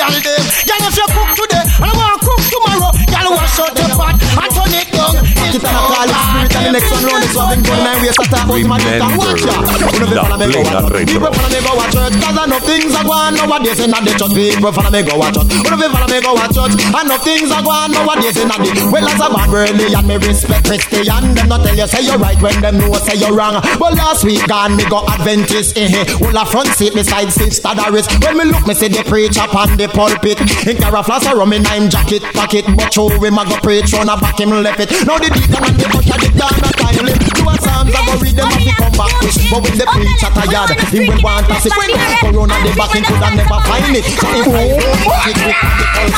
girl 0.00 0.16
them, 0.16 0.44
girl 0.64 0.80
if 0.88 0.96
you 0.96 1.06
cook 1.12 1.30
today, 1.36 1.60
and 1.60 1.84
I 1.84 1.92
want 1.92 2.16
to 2.16 2.24
cook 2.24 2.40
tomorrow, 2.48 2.90
girl 3.04 3.36
wash 3.36 3.60
out 3.60 3.72
the 3.76 3.84
pot 3.92 4.16
and 4.16 4.48
turn 4.48 4.72
it 4.72 4.88
down. 4.96 5.12
It's 5.52 5.60
alcoholic 5.60 6.16
spirit 6.24 6.39
and 6.60 6.76
the 6.76 6.80
next 6.80 6.92
one 6.92 7.04
round 7.08 7.24
is 7.24 7.32
something 7.32 7.62
good 7.64 7.80
and 7.80 7.98
waste 8.04 8.20
of 8.20 8.28
time. 8.28 8.46
But 8.48 8.64
my 8.68 8.76
dick 8.78 9.00
and 9.00 9.16
watch 9.16 9.42
ya. 9.44 9.56
Follow 9.80 10.36
me 10.36 10.46
go 10.52 10.60
watch? 10.60 10.92
People 11.08 11.32
me 11.32 11.58
go 11.64 11.72
watch 11.76 11.92
church. 11.96 12.14
Cause 12.20 12.36
I 12.36 12.44
know 12.46 12.60
things 12.60 12.92
are 12.92 13.04
going 13.04 13.34
nowadays 13.36 13.80
in 13.80 13.90
the 13.90 14.12
church. 14.16 14.34
People 14.36 14.72
follow 14.72 14.90
me 14.92 15.00
go 15.02 15.14
watch 15.16 15.34
church. 15.36 15.48
Who 15.48 15.72
know 15.72 15.88
follow 15.88 16.08
me 16.10 16.18
go 16.20 16.32
watch 16.36 16.52
church? 16.52 16.74
I 16.92 17.00
know 17.08 17.18
things 17.24 17.48
are 17.48 17.64
going 17.64 17.92
nowadays 17.96 18.36
in 18.36 18.48
the 18.48 18.58
well 18.92 19.06
as 19.08 19.20
a 19.20 19.28
man 19.32 19.48
really 19.48 19.88
and 19.94 20.06
me 20.06 20.16
respect 20.20 20.66
Christian. 20.68 21.34
Them 21.34 21.48
not 21.48 21.64
tell 21.64 21.76
you 21.76 21.86
say 21.86 22.04
you're 22.04 22.20
right 22.20 22.40
when 22.42 22.56
them 22.60 22.76
know 22.78 22.92
say 23.00 23.16
you're 23.16 23.32
wrong. 23.32 23.60
But 23.80 23.96
last 23.96 24.24
week 24.24 24.44
gone 24.48 24.76
me 24.76 24.84
go 24.88 25.04
Adventist. 25.08 25.78
Eh 25.78 25.88
eh. 25.88 26.04
Well 26.20 26.36
a 26.36 26.44
front 26.44 26.68
seat 26.76 26.92
beside 26.92 27.32
sister 27.32 27.72
Doris. 27.72 28.06
When 28.20 28.36
me 28.36 28.44
look 28.52 28.66
me 28.66 28.74
see 28.74 28.88
the 28.88 29.04
preacher 29.06 29.46
on 29.56 29.76
the 29.80 29.88
pulpit. 29.88 30.40
In 30.68 30.76
cara 30.76 31.02
floss 31.02 31.24
a 31.26 31.32
rum 31.34 31.52
in 31.52 31.62
nine 31.64 31.88
jacket 31.88 32.22
pocket. 32.34 32.64
But 32.76 32.92
show 32.92 33.08
him 33.08 33.38
a 33.38 33.44
go 33.48 33.56
preach 33.62 33.94
on 33.94 34.08
a 34.08 34.16
back 34.18 34.40
him 34.40 34.50
left 34.50 34.80
it. 34.80 34.90
Now 35.06 35.18
the 35.18 35.30
deacon 35.30 35.64
and 35.64 35.76
the 35.78 35.86
usher 35.88 36.18
the 36.18 36.49
down 36.50 36.66
a 36.66 36.72
timely. 36.74 37.14
Two 37.14 37.46
a 37.46 37.54
psalms 37.62 37.94
I 37.94 38.00
go 38.06 38.12
read 38.18 38.34
them 38.34 38.50
he 38.58 38.72
come 38.74 38.92
back. 38.98 39.12
to 39.20 39.28
But 39.50 39.60
when 39.62 39.78
the 39.78 39.86
preacher 39.86 40.30
tired, 40.34 40.70
he 40.90 40.98
will 41.06 41.22
want 41.22 41.46
to 41.46 41.54
see. 41.62 41.70
When 41.70 41.90
the 41.90 41.98
corona 42.20 42.56
the 42.62 42.70
him 42.74 43.04
could 43.06 43.22
never 43.38 43.60
find 43.62 43.94
it. 43.94 44.04
So 44.04 44.26
he 44.30 44.42
find 44.42 45.38
it. 45.38 45.54
And 45.54 46.16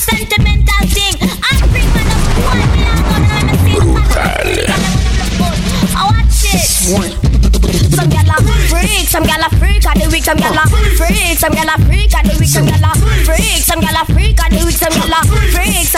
sentimental 0.00 0.82
thing. 0.92 1.14
I 1.20 1.60
bring 1.70 1.88
my 1.94 2.02
love 2.08 2.26
one 2.40 2.60
me 2.74 2.82
I'm 2.90 3.24
gonna 3.28 3.54
Brutal. 3.64 4.72
I 5.96 6.02
watch 6.08 6.44
it. 6.44 6.60
Some 7.90 8.08
gyal 8.08 8.30
a 8.30 8.36
freak, 8.68 9.06
some 9.08 9.24
gyal 9.24 9.44
a 9.44 9.48
freak 9.56 9.84
of 9.86 9.94
the 10.00 10.08
week, 10.10 10.24
some 10.24 10.38
gyal 10.38 10.56
a 10.56 10.66
freak, 10.96 11.38
some 11.38 11.52
gyal 11.52 11.68
a 11.68 11.76
freak 11.84 12.14
of 12.14 12.22
the 12.24 12.34
week, 12.40 12.48
some 12.48 12.66
gyal 12.66 12.82
a 12.82 12.92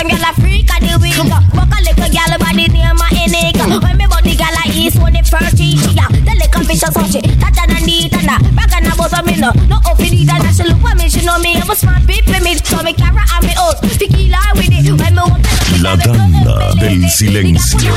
some 0.02 0.10
gyal 0.10 0.30
a 0.30 0.40
freak 0.40 0.70
of 0.74 0.80
the 0.82 0.98
week. 0.98 1.18
Walk 1.54 1.70
a 1.70 1.80
little 1.82 2.08
body 2.38 2.66
near 2.68 2.94
my 2.94 3.08
neck. 3.30 3.54
When 3.82 3.96
me 3.96 4.06
body 4.06 4.34
east 4.74 5.00
when 5.00 5.12
the 5.12 5.22
first 5.22 5.58
yeah, 5.94 6.08
the 6.08 6.34
little 6.34 6.64
fish 6.66 6.82
a 6.82 6.90
sushi, 6.90 7.22
that 7.38 7.54
and 7.70 7.86
neat 7.86 8.12
and 8.12 8.26
that. 8.26 8.42
Back 8.54 8.72
and 8.74 8.86
about 8.86 9.24
me 9.24 9.36
no, 9.38 9.52
no 9.68 9.78
open 9.86 10.10
it 10.10 10.28
and 10.28 10.56
she 10.56 10.64
look 10.64 10.80
for 10.80 10.94
me, 10.96 11.08
she 11.08 11.24
know 11.24 11.38
me, 11.38 11.56
I'm 11.56 11.70
a 11.70 11.74
smart 11.76 12.06
people 12.06 12.40
me, 12.40 12.56
so 12.56 12.82
me 12.82 12.92
carry 12.94 13.22
on 13.22 13.42
me 13.46 13.54
out, 13.58 13.78
tequila 13.82 14.40
with 14.54 14.72
it. 14.72 14.90
When 14.90 15.14
me 15.14 15.82
La 15.82 15.96
tanda 15.96 16.74
del 16.74 17.08
silencio. 17.10 17.92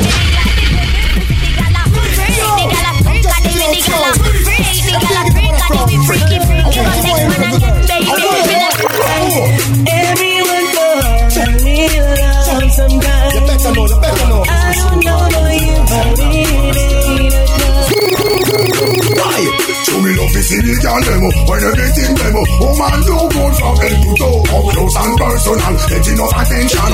Love 20.85 21.01
is 21.01 21.01
illegal 21.01 21.01
demo 21.01 21.29
When 21.49 21.63
everything 21.65 22.13
demo 22.15 22.41
Woman 22.61 22.99
do 23.05 23.15
good 23.33 23.53
from 23.57 23.75
head 23.81 23.97
to 23.97 24.11
toe. 24.17 24.39
Up 24.45 24.65
close 24.69 24.95
and 25.01 25.13
personal 25.17 25.73
Get 25.89 26.07
enough 26.13 26.33
attention. 26.37 26.91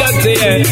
That's 0.00 0.24
it 0.26 0.68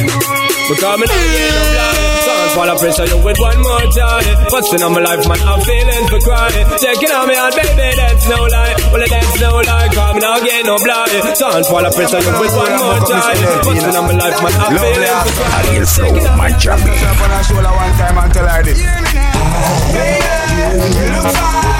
Because 0.68 0.96
me 1.00 1.06
not 1.08 1.24
get 1.32 1.50
no 1.50 1.62
blind 1.72 2.20
Sound 2.20 2.50
full 2.52 2.70
of 2.70 2.78
pressure 2.78 3.08
you 3.08 3.18
with 3.24 3.38
one 3.40 3.60
more 3.64 3.86
time. 3.90 4.28
Busting 4.52 4.82
on 4.84 4.92
my 4.92 5.00
life 5.00 5.24
man? 5.26 5.40
I'm 5.40 5.60
feeling 5.64 6.04
for 6.12 6.20
crying. 6.20 6.66
Checking 6.78 7.10
on 7.10 7.26
me 7.26 7.34
out 7.34 7.54
baby 7.56 7.96
that's 7.96 8.28
no 8.28 8.44
lie. 8.44 8.76
Well 8.92 9.08
that's 9.08 9.40
no 9.40 9.50
lie 9.56 9.88
Cause 9.90 10.14
me 10.14 10.20
not 10.20 10.44
get 10.44 10.64
no 10.66 10.76
blind. 10.78 11.10
Sound 11.36 11.64
full 11.66 11.84
of 11.84 11.92
pressure 11.96 12.20
you 12.20 12.32
with 12.38 12.54
one 12.54 12.74
more 12.76 13.00
time. 13.08 13.40
Busting 13.64 13.96
on 13.96 14.04
my 14.04 14.14
life 14.20 14.38
man? 14.44 14.52
I'm 14.60 14.76
feeling 14.76 15.16
for 15.24 15.32
crying. 15.40 15.60
Ariel 15.60 15.86
Flow, 15.86 16.36
my 16.36 16.50
jammy. 16.60 16.92
Up 16.92 17.20
on 17.24 17.30
a 17.32 17.38
shoulder 17.42 17.72
one 17.72 17.94
time 17.98 18.18
and 18.20 18.30
tell 18.34 18.48
her 18.48 18.62
this. 18.62 18.78
Baby, 19.90 20.86
you 20.92 21.06
look 21.10 21.34
fine. 21.34 21.79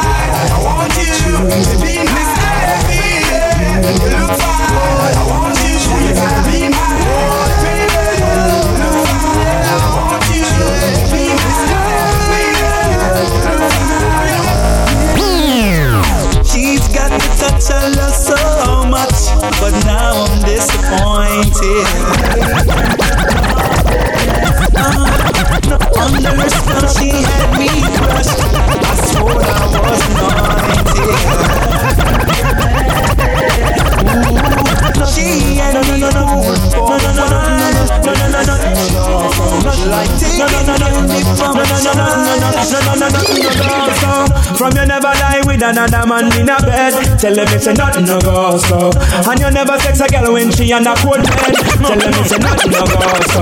Tell 47.31 47.45
them 47.45 47.55
it's 47.55 47.67
a 47.67 47.73
nothing 47.73 48.03
no 48.03 48.19
go 48.19 48.57
so. 48.57 48.91
And 48.91 49.39
you 49.39 49.51
never 49.51 49.79
sex 49.79 50.01
a 50.01 50.07
girl 50.11 50.33
when 50.33 50.51
she 50.51 50.67
on 50.73 50.83
a 50.85 50.91
cold 50.99 51.23
bed. 51.23 51.55
Tell 51.79 51.95
them 51.95 52.11
it's 52.19 52.31
a 52.35 52.39
nothing 52.43 52.71
no 52.75 52.83
go 52.83 52.99
so. 53.31 53.39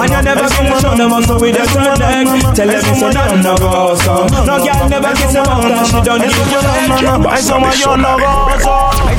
And 0.00 0.08
you 0.08 0.22
never 0.24 0.48
come 0.48 0.72
on 0.72 0.96
the 0.96 1.04
muscle 1.06 1.36
with 1.36 1.52
your 1.54 1.66
third 1.68 2.00
leg. 2.00 2.24
Tell 2.56 2.64
them 2.64 2.80
it's 2.80 3.02
a 3.04 3.12
nothing 3.12 3.42
no 3.44 3.52
go 3.60 3.92
so. 4.00 4.24
No 4.48 4.56
girl 4.56 4.88
never 4.88 5.12
kiss 5.20 5.34
a 5.36 5.44
and 5.44 5.84
she 5.84 6.00
don't 6.00 6.16
give 6.24 6.32
you 6.32 6.64
no. 6.64 7.28
Ay, 7.28 7.42
somos 7.44 7.76
yo 7.76 7.92
no 7.96 8.16
gozo. 8.16 8.48
Ay, 8.48 8.56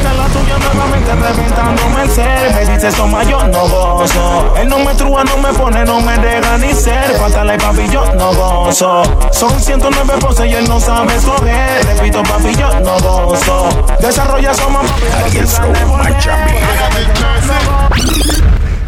que 0.08 0.18
la 0.18 0.28
tuya 0.28 0.58
nuevamente 0.58 1.16
reventándome 1.16 2.04
el 2.04 2.10
ser. 2.10 2.54
Me 2.54 2.76
dice, 2.76 2.92
toma, 2.92 3.24
yo 3.24 3.44
no 3.48 3.68
gozo. 3.68 4.54
Él 4.58 4.68
no 4.68 4.80
me 4.80 4.94
trúa, 4.96 5.24
no 5.24 5.38
me 5.38 5.54
pone, 5.54 5.84
no 5.86 6.02
me 6.02 6.18
deja 6.18 6.58
ni 6.58 6.74
ser. 6.74 7.18
Pátala 7.18 7.56
y 7.56 7.58
papi, 7.58 7.88
yo 7.92 8.06
no 8.16 8.34
gozo. 8.34 9.04
Son 9.32 9.60
109 9.60 10.14
poses 10.20 10.46
y 10.48 10.54
él 10.54 10.68
no 10.68 10.80
sabe 10.80 11.16
escoger. 11.16 11.86
Repito, 11.86 12.24
papi, 12.24 12.56
yo 12.56 12.80
no 12.80 13.00
gozo. 13.00 13.70
Desarrolla 14.00 14.54
papi. 14.54 14.88
Flow, 15.48 15.98
my 15.98 16.14
jammy. 16.20 16.54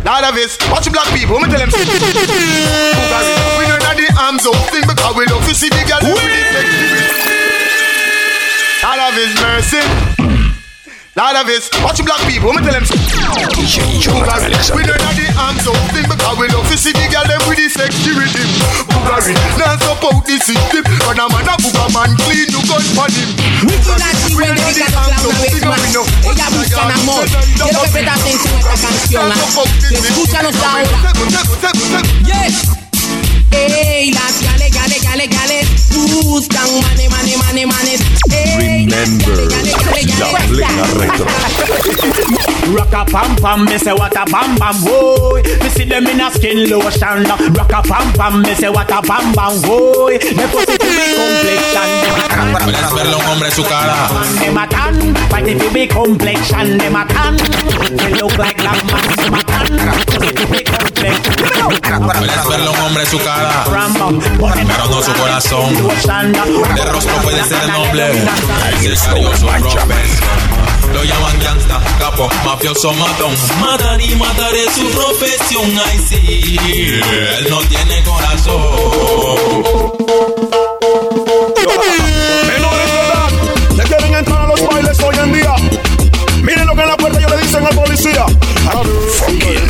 Lord 0.05 0.23
of 0.23 0.33
this, 0.33 0.57
watch 0.71 0.89
black 0.91 1.07
people, 1.13 1.39
me 1.39 1.47
tell 1.49 1.59
them 1.59 1.69
We 1.69 3.67
know 3.67 3.77
that 3.77 3.95
the 3.97 4.07
arms 4.17 4.45
up 4.47 4.55
thing 4.71 4.83
because 4.87 5.15
we 5.15 5.25
love 5.27 5.45
to 5.45 5.53
see 5.53 5.69
the 5.69 5.83
girl 5.85 5.99
with 6.01 6.23
the 6.53 6.63
Lord 8.81 8.99
of 8.99 9.13
his 9.13 9.35
mercy 9.41 10.18
Lord 11.17 11.35
of 11.35 11.47
his, 11.49 11.67
watch 11.83 11.97
the 11.99 12.03
black 12.05 12.21
people, 12.29 12.53
me 12.53 12.61
tell 12.63 12.71
them 12.71 12.85
DJ 12.85 13.81
Jonathan 13.99 14.53
We 14.77 14.85
know 14.87 14.93
Alexander. 14.93 14.95
that 14.95 15.15
the 15.19 15.27
arms 15.35 15.65
up 15.67 15.75
thing 15.91 16.05
because 16.07 16.37
we 16.37 16.47
love 16.53 16.63
to 16.69 16.77
see 16.79 16.93
the 16.95 17.05
girl 17.11 17.25
them 17.27 17.41
with 17.49 17.59
the 17.59 17.67
sexy 17.67 18.13
rhythm 18.15 18.45
Bugari, 18.87 19.33
now 19.59 19.75
stop 19.81 19.99
out 20.05 20.21
the 20.23 20.37
system 20.39 20.85
When 21.09 21.19
a 21.19 21.25
man 21.27 21.49
a 21.49 21.57
booga 21.59 21.85
man 21.91 22.13
clean, 22.23 22.47
you 22.53 22.61
gun 22.63 22.85
for 22.95 23.09
him 23.11 23.29
Nicky 23.67 23.93
Nachi, 23.99 24.31
when 24.37 24.53
yo 24.55 24.69
diga 24.71 24.87
los 24.95 25.35
clavos 25.35 25.59
una 25.59 25.75
vez 25.75 25.91
más, 25.91 26.07
ella 26.23 26.47
busca 26.55 26.81
amor. 26.87 27.25
Quiero 27.27 27.81
que 27.81 27.89
prestes 27.89 28.15
atención 28.15 28.53
a 28.55 28.73
esta 28.73 28.87
canción. 28.87 29.31
¿ah? 29.31 29.35
Escúchanos 30.07 30.55
ahora. 30.63 31.13
Yes. 32.23 32.78
Ey, 33.51 34.11
las 34.11 34.41
gales, 34.41 34.71
gales, 34.73 35.03
gales, 35.03 35.29
gales 35.29 35.89
buscan 36.23 36.69
mane, 36.81 37.09
mane, 37.09 37.37
mane, 37.37 37.65
manes. 37.65 38.01
Ey, 38.31 38.85
Remember 38.85 39.47
La 40.57 40.69
Retro. 40.95 41.25
Rock 42.75 42.93
a 42.93 43.05
pam 43.05 43.35
pam, 43.37 43.65
me 43.65 43.77
say 43.77 43.93
what 43.93 44.15
a 44.15 44.25
bam 44.25 44.55
bam, 44.57 44.75
boy. 44.83 45.41
Me 45.61 45.69
see 45.69 45.85
them 45.85 46.07
in 46.07 46.21
a 46.21 46.31
skin 46.31 46.69
lotion. 46.69 47.25
Rock 47.53 47.73
a 47.73 47.81
pam 47.81 48.13
pam, 48.13 48.41
me 48.41 48.53
say 48.55 48.69
what 48.69 48.91
a 48.91 49.01
bam 49.01 49.33
bam, 49.33 49.61
boy. 49.61 50.17
Me 50.37 50.45
pussy 50.51 50.77
to 50.77 50.89
be 50.97 51.05
complexion. 51.17 51.89
¿Puedes 52.63 52.93
verle 52.93 53.13
a 53.13 53.17
un 53.17 53.25
hombre 53.25 53.51
su 53.51 53.63
cara? 53.63 54.09
They 54.39 54.51
matan, 54.51 55.15
fight 55.29 55.47
it 55.47 55.59
to 55.59 55.69
be 55.73 55.87
complexion. 55.87 56.77
They 56.77 56.89
matan, 56.89 57.37
they 57.97 58.13
look 58.13 58.37
like 58.37 58.57
black 58.57 58.83
man. 58.91 59.03
They 59.17 59.29
matan, 59.29 59.67
pussy 60.05 60.33
to 60.33 60.47
be 60.47 60.63
complexion. 60.63 61.35
¿Puedes 62.19 62.47
verle 62.47 62.67
a 62.67 62.71
un 62.71 62.79
hombre 62.79 63.05
su 63.05 63.17
cara? 63.19 63.38
Pero 64.67 65.03
su 65.03 65.13
corazón. 65.13 65.73
De 66.75 66.85
rostro 66.85 67.15
puede 67.21 67.43
ser 67.43 67.67
noble. 67.69 68.07
Robert. 69.59 70.05
lo 70.93 71.03
llaman 71.03 71.39
gangsta, 71.39 71.79
capo, 71.99 72.29
mafioso 72.45 72.93
matón. 72.93 73.33
Matar 73.59 74.01
y 74.01 74.15
matar 74.15 74.53
es 74.55 74.73
su 74.73 74.89
profesión, 74.89 75.65
ay 75.85 75.99
sí. 76.07 76.59
Él 77.37 77.47
no 77.49 77.59
tiene 77.61 78.03
corazón. 78.03 79.63
Menores 82.47 82.91
de 82.91 82.99
edad 82.99 83.29
que 83.77 83.83
quieren 83.83 84.15
entrar 84.15 84.41
a 84.41 84.47
los 84.47 84.67
bailes 84.67 84.99
hoy 84.99 85.15
en 85.23 85.33
día. 85.33 85.55
Miren 86.41 86.67
lo 86.67 86.75
que 86.75 86.81
en 86.81 86.87
la 86.87 86.97
puerta 86.97 87.19
yo 87.19 87.29
le 87.29 87.37
dicen 87.37 87.65
al 87.65 87.75
policía. 87.75 88.25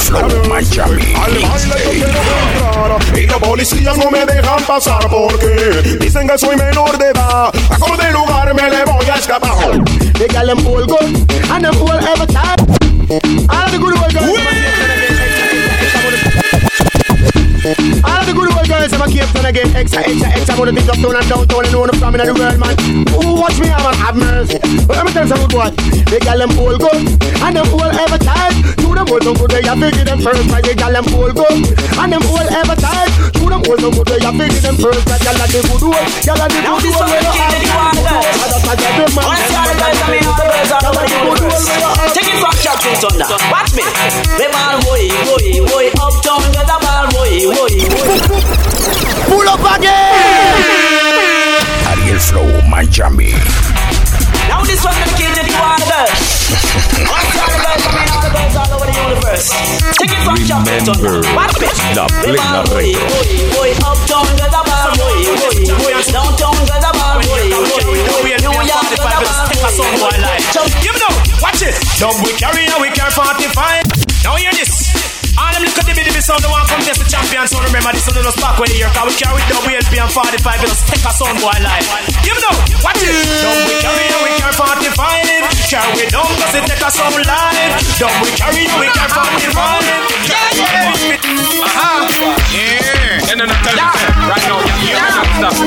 Flow 0.09 0.27
Miami. 0.49 1.13
Al 1.13 1.33
baile 1.37 1.75
yo 1.83 1.91
quiero 1.91 2.97
entrar 2.97 3.19
y 3.19 3.27
los 3.27 3.37
policías 3.37 3.95
no 3.95 4.09
me 4.09 4.25
dejan 4.25 4.63
pasar 4.63 5.07
porque 5.07 5.97
dicen 6.01 6.27
que 6.27 6.35
soy 6.35 6.55
menor 6.55 6.97
de 6.97 7.09
edad. 7.09 7.51
A 7.53 8.03
de 8.03 8.11
lugar 8.11 8.51
me 8.55 8.69
le 8.71 8.85
voy 8.85 9.05
a 9.05 9.15
escapar. 9.15 9.83
They 10.17 10.27
got 10.27 10.47
them 10.47 10.65
all 10.65 10.83
good 10.87 11.29
and 11.51 11.63
them 11.63 11.75
all 11.79 11.91
every 11.91 12.25
time. 12.25 12.57
All 13.49 13.69
the 13.69 13.77
good 13.77 13.93
old 13.97 14.48
girls 19.33 19.43
them 19.43 19.45
a 19.45 19.53
Cape 19.53 19.73
Town 19.73 19.73
again. 19.73 19.75
Extra, 19.75 20.01
extra, 20.01 20.29
extra. 20.29 20.55
Gonna 20.55 20.73
think 20.73 20.89
uptown 20.89 21.15
and 21.15 21.29
downtown 21.29 21.63
and 21.65 21.73
know 21.73 21.85
them 21.87 21.97
from 21.99 22.15
in 22.15 22.25
the 22.25 22.33
world, 22.33 22.59
man. 22.59 22.75
Who 23.09 23.41
watch 23.41 23.57
me 23.59 23.67
have 23.67 23.85
an 23.85 23.95
have 23.99 24.15
mercy. 24.15 24.57
But 24.87 24.95
let 24.97 25.05
me 25.05 25.11
tell 25.13 25.23
you 25.23 25.29
some 25.29 25.41
good 25.45 25.51
boy. 25.53 25.69
They 26.09 26.19
got 26.19 26.37
them 26.37 26.51
all 26.57 26.77
good 26.77 27.05
and 27.45 27.53
them 27.55 27.67
all 27.73 27.91
every 27.91 28.19
time. 28.19 28.53
To 28.81 28.87
them 28.95 29.07
all 29.09 29.21
so 29.21 29.33
good 29.33 29.51
they 29.51 29.63
have 29.65 29.79
figured 29.79 30.07
them 30.07 30.19
first. 30.21 30.49
Right? 30.49 30.63
They 30.63 30.75
got 30.75 30.91
them 30.93 31.05
all 31.13 31.31
good 31.31 31.55
and 31.69 32.09
them 32.13 32.23
all 32.25 32.47
every 32.49 32.77
time. 32.79 33.09
To 33.37 33.43
them 33.49 33.61
all 33.65 33.77
so 33.79 33.89
good 33.91 34.07
they 34.09 34.19
have 34.23 34.35
figured 34.37 34.63
them 34.63 34.75
first. 34.79 35.03
Right? 35.09 35.21
Y'all 35.23 35.39
are 35.39 35.49
the 35.49 35.59
good 35.61 35.83
old. 35.83 36.07
Y'all 36.25 36.41
are 36.41 36.49
the 36.49 36.59
Now 36.63 36.75
good 36.79 36.89
this 36.89 36.95
one 36.97 37.09
where 37.09 37.21
the 37.21 37.29
you 37.29 37.37
king 37.37 37.45
have 37.45 37.53
that 37.53 37.61
you 37.61 37.69
good 37.69 38.07
guys. 38.09 38.17
old. 38.19 38.49
That's 38.69 38.83
a 38.83 38.91
good 38.97 39.11
man. 39.13 39.25
Once 39.29 39.45
you 39.49 39.57
are 39.59 39.67
the 39.69 39.75
guys, 39.77 39.99
I 39.99 40.07
mean, 40.09 40.25
all 40.25 40.39
the 40.39 40.45
birds 40.49 40.71
all 40.73 40.93
the 40.93 41.03
universe. 41.09 41.65
Take 42.17 42.29
it 42.29 42.37
from 42.41 42.55
Captain 42.59 42.95
Thunder. 42.97 43.27
Watch 43.53 43.71
me. 43.77 43.85
We 44.39 44.45
ball 44.49 44.75
boy, 44.85 45.03
boy, 45.25 45.45
boy, 45.69 45.85
uptown, 46.01 46.43
get 46.53 46.69
a 46.69 46.77
ball 46.81 47.05
boy, 47.13 47.31
boy, 47.53 47.73
boy. 47.93 48.78
¡Pulo 49.27 49.57
pague! 49.57 49.89
Ariel 51.89 52.19
Flow, 52.19 52.47
Miami. 52.67 53.33
Now 54.47 54.63
this 54.63 54.83
one 54.83 54.93
gonna 54.93 55.17
kill 55.17 55.29
you 55.29 55.57
all 55.61 55.77
the 55.77 55.85
all 57.09 57.21
the 57.21 57.31
birds, 57.35 57.85
all 58.09 58.21
the 58.21 58.29
birds 58.33 58.55
all 58.57 58.73
over 58.73 58.85
the 58.85 58.95
universe. 58.97 59.53
Take 59.97 60.13
it 60.13 60.21
from 60.25 60.35
Remember, 60.39 61.21
la 61.95 62.05
plena 62.21 62.63
retro. 62.73 63.05
Uptown 63.85 64.25
girls 64.37 64.53
are 64.53 64.65
bad, 64.65 64.97
downtown 66.09 66.57
girls 66.65 66.85
are 66.85 66.93
bad, 66.93 67.21
New 67.21 67.45
York 68.65 68.89
girls 68.89 69.05
are 69.05 69.21
bad. 69.21 69.49
Give 70.81 70.93
me 70.93 70.99
now, 70.99 71.13
watch 71.41 71.61
it. 71.61 71.75
Dub 71.99 72.15
we 72.25 72.33
carry 72.33 72.65
and 72.65 72.81
we 72.81 72.89
carry 72.89 73.11
45. 73.11 74.23
Now 74.23 74.35
hear 74.35 74.51
this. 74.53 74.88
All 75.59 75.67
them 75.67 75.75
little 75.75 75.91
dibby 75.91 76.07
dibby 76.07 76.23
sound, 76.23 76.39
the 76.39 76.47
one 76.47 76.63
from 76.71 76.79
just 76.87 77.03
the 77.03 77.07
champion. 77.11 77.43
So 77.43 77.59
remember 77.59 77.91
this 77.91 78.07
one 78.07 78.15
us 78.23 78.39
back 78.39 78.55
when 78.63 78.71
the 78.71 78.79
year. 78.79 78.87
Cause 78.95 79.11
we 79.11 79.15
carry 79.19 79.43
double 79.51 79.67
LP 79.67 79.99
and 79.99 80.07
45. 80.07 80.39
It 80.39 80.71
just 80.71 80.87
take 80.87 81.03
a 81.03 81.11
sound 81.11 81.35
boy 81.43 81.51
life. 81.59 81.83
Give 82.23 82.31
me 82.31 82.39
now, 82.47 82.55
watch 82.79 83.03
it. 83.03 83.11
Dub 83.43 83.59
we 83.67 83.75
carry 83.83 84.07
and 84.07 84.23
we 84.23 84.31
carry 84.39 84.55
45. 84.55 84.95
Carry 85.67 85.91
we 85.99 86.07
down 86.07 86.31
cause 86.39 86.55
it 86.55 86.63
take 86.63 86.79
a 86.79 86.87
sound 86.87 87.11
live. 87.27 87.75
Dub 87.99 88.07
we 88.23 88.31
carry 88.39 88.71
and 88.71 88.79
we 88.79 88.87
carry 88.87 89.11
45. 89.51 89.83
Yeah, 90.31 90.63
yeah. 90.63 90.95
Aha. 91.67 92.07
Yeah. 92.55 93.27
And 93.27 93.43
then 93.43 93.51
I 93.51 93.59
tell 93.59 93.75
you, 93.75 93.83
right 94.31 94.39
now, 94.47 94.63
yeah, 94.63 94.95
yeah. 94.95 95.43
Stop. 95.43 95.59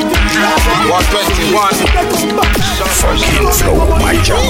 121. 0.89 1.53
Fucking 2.97 3.45
Flow 3.61 3.77
Miami. 4.01 4.42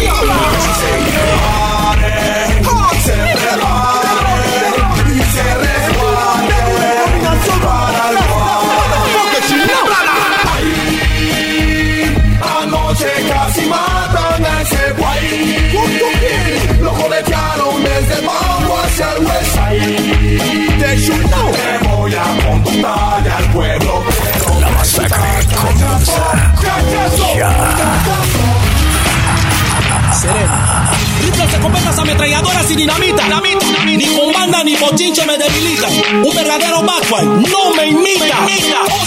escopetas 31.64 31.98
ametralladoras 31.98 32.70
y 32.72 32.76
dinamita. 32.76 33.24
dinamita, 33.24 33.66
dinamita. 33.66 34.06
Ni 34.06 34.18
con 34.18 34.34
banda 34.34 34.64
ni 34.64 34.76
bochinche 34.76 35.26
me 35.26 35.38
debilita. 35.38 35.88
Un 35.88 36.36
verdadero 36.36 36.82
backway 36.82 37.26
no 37.26 37.74
me 37.76 37.88
imita. 37.88 38.38
Oh, 38.86 39.04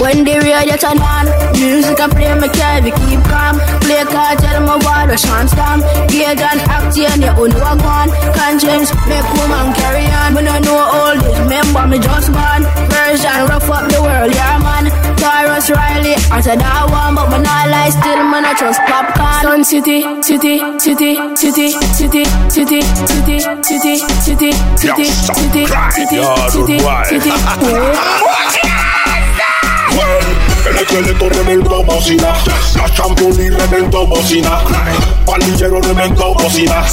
When 0.00 0.24
the 0.24 0.36
radio 0.40 0.76
turn 0.76 0.98
on, 1.00 1.26
music 1.56 1.98
I 2.00 2.06
play 2.12 2.34
me 2.36 2.48
can. 2.52 2.84
We 2.84 2.90
keep 2.92 3.22
calm, 3.24 3.56
play 3.80 4.04
cartel, 4.04 4.60
my 4.66 4.76
war, 4.76 5.08
rush 5.08 5.24
and 5.24 5.48
stamp. 5.48 5.82
Gauge 6.10 6.44
and 6.44 6.60
act, 6.68 6.96
yeah, 6.96 7.14
you 7.16 7.32
own 7.32 7.52
what 7.56 7.80
one. 7.80 8.10
Conscience, 8.36 8.92
make 9.08 9.24
woman 9.38 9.72
carry 9.72 10.04
on. 10.22 10.34
When 10.34 10.46
I 10.48 10.58
know 10.60 10.76
all 10.76 11.16
this, 11.16 11.38
remember 11.40 11.86
me 11.88 11.98
just 11.98 12.28
born. 12.32 12.62
Version, 12.92 13.48
rough 13.48 13.70
up 13.70 13.88
the 13.88 14.00
world, 14.02 14.32
yeah, 14.34 14.58
man. 14.60 14.92
Tarrus 15.16 15.70
Riley, 15.72 16.14
after 16.28 16.56
that 16.56 16.84
one, 16.92 17.14
but 17.16 17.30
man, 17.32 17.46
I 17.48 17.64
lie 17.72 17.90
still, 17.90 18.20
man, 18.28 18.44
I 18.44 18.52
trust 18.54 18.80
popcorn. 18.84 19.40
Sun 19.40 19.64
City, 19.64 20.04
city, 20.20 20.60
city, 20.78 21.16
City, 21.34 21.72
City, 21.96 22.24
City, 22.52 22.82
City, 22.82 22.82
City, 23.00 23.40
City, 23.62 23.96
City, 23.96 23.96
City, 24.20 24.52
City, 24.52 24.52
City, 24.76 25.08
City, 25.08 25.66
City, 25.94 26.20
City, 26.50 26.78
City, 27.08 28.73
El 30.68 30.76
esqueleto 30.76 31.28
reventó 31.28 31.84
bocina, 31.84 32.32
la 32.76 32.94
championí 32.94 33.50
reventó 33.50 34.06
bocina, 34.06 34.60
pandillero 35.26 35.80
reventó 35.80 36.34
bocina, 36.34 36.84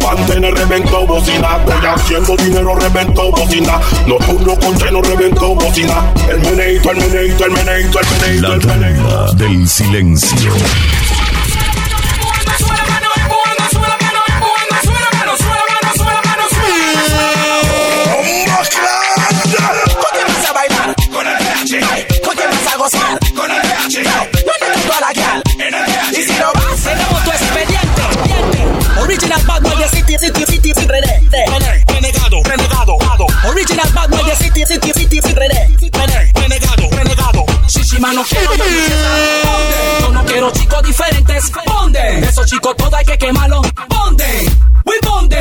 Pantene 0.00 0.50
reventó 0.50 1.06
bocina, 1.06 1.56
estoy 1.58 1.86
haciendo 1.86 2.36
dinero 2.36 2.74
reventó 2.74 3.30
bocina, 3.30 3.80
nocturno 4.06 4.54
con 4.58 4.78
seno 4.78 5.00
reventó 5.00 5.54
bocina, 5.54 6.12
el 6.28 6.40
meneito, 6.40 6.90
el 6.90 6.96
meneito, 6.98 7.44
el 7.46 7.52
meneito, 7.52 8.00
el 8.00 8.06
meneito, 8.20 8.52
el 8.52 8.66
meneito. 8.66 9.32
del 9.34 9.68
silencio. 9.68 10.52
Gozar? 22.84 23.18
Con 23.34 23.50
el 23.50 23.60
PH. 23.62 24.02
¿Dónde 24.02 24.40
está 24.40 24.86
toda 24.86 25.00
la 25.00 25.12
PH. 25.12 26.20
Y 26.20 26.22
si 26.22 26.32
no 26.32 26.52
vas, 26.52 26.82
tenemos 26.82 27.24
tu 27.24 27.30
expediente. 27.30 28.02
Original 29.00 29.42
bad 29.46 29.62
boy 29.62 29.76
de 29.76 29.88
City, 29.88 30.16
City, 30.18 30.44
City, 30.46 30.74
City, 30.74 30.86
René. 30.86 31.22
Renegado, 31.86 32.42
renegado. 32.44 32.96
Original 33.48 33.90
bad 33.92 34.08
boy 34.10 34.24
de 34.24 34.36
City, 34.36 34.64
City, 34.66 34.92
City, 34.92 35.20
City, 35.22 35.34
René. 35.34 35.70
Renegado, 36.34 36.90
renegado. 36.90 37.44
Shishi, 37.68 37.98
no 38.00 38.22
quiero. 38.24 38.52
Yo 40.00 40.12
no 40.12 40.24
quiero 40.26 40.50
chicos 40.52 40.82
diferentes. 40.82 41.52
¿Dónde? 41.66 42.18
Esos 42.20 42.46
chicos 42.46 42.76
todos 42.76 42.94
hay 42.94 43.04
que 43.04 43.18
quemarlos. 43.18 43.66
¿Dónde? 43.88 44.50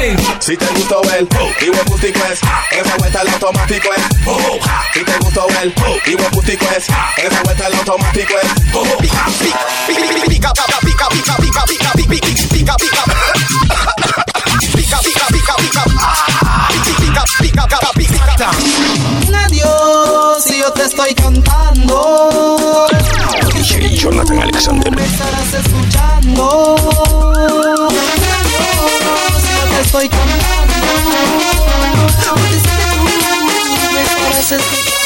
Si 0.04 0.58
te 0.58 0.66
gustó 0.76 1.02
el 1.18 1.30
y 1.62 1.70
buen 1.70 1.86
gustico 1.86 2.20
es, 2.30 2.42
esa 2.72 2.98
vuelta 2.98 3.22
al 3.22 3.30
automático 3.30 3.88
es. 3.96 4.04
Si 4.94 5.02
te 5.02 5.18
gustó 5.20 5.48
el 5.62 5.74
y 6.06 6.16
buen 6.16 6.30
gustico 6.32 6.66
es, 6.76 6.88
esa 7.16 7.44
vuelta 7.44 7.68
al 7.68 7.74
automático 7.76 8.34
es. 8.44 8.50
Pica, 8.68 8.98
pica, 8.98 9.24
pica, 10.28 10.52
pica, 10.52 10.52
pica, 10.82 11.08
pica, 11.08 11.08
pica, 11.08 11.64
pica, 11.66 11.66
pica, 11.66 11.94
pica, 11.94 12.44
pica, 12.52 12.76
pica, 12.76 13.06
pica, 14.74 15.00
pica, 15.00 15.00
pica, 15.00 15.56
pica, 15.62 15.86
pica, 17.00 17.24
pica, 17.40 17.64
pica, 17.96 18.26
pica. 18.36 18.52
Adiós, 19.46 20.44
si 20.44 20.60
yo 20.60 20.70
te 20.74 20.84
estoy 20.84 21.16
cantando. 21.16 22.88
DJ 23.54 23.96
Jonathan 23.96 24.40
Alexander. 24.42 24.92
Me 24.94 25.06
estarás 25.06 25.54
escuchando. 25.54 26.76
Estoy 29.94 30.10
cantando. 30.10 30.74
Porque 34.40 35.03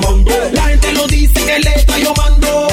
mando. 0.00 0.30
La 0.52 0.62
gente 0.64 0.92
lo 0.92 1.06
dice 1.06 1.44
que 1.44 1.58
le 1.60 1.74
está 1.74 1.98
yo 1.98 2.12
mando. 2.14 2.68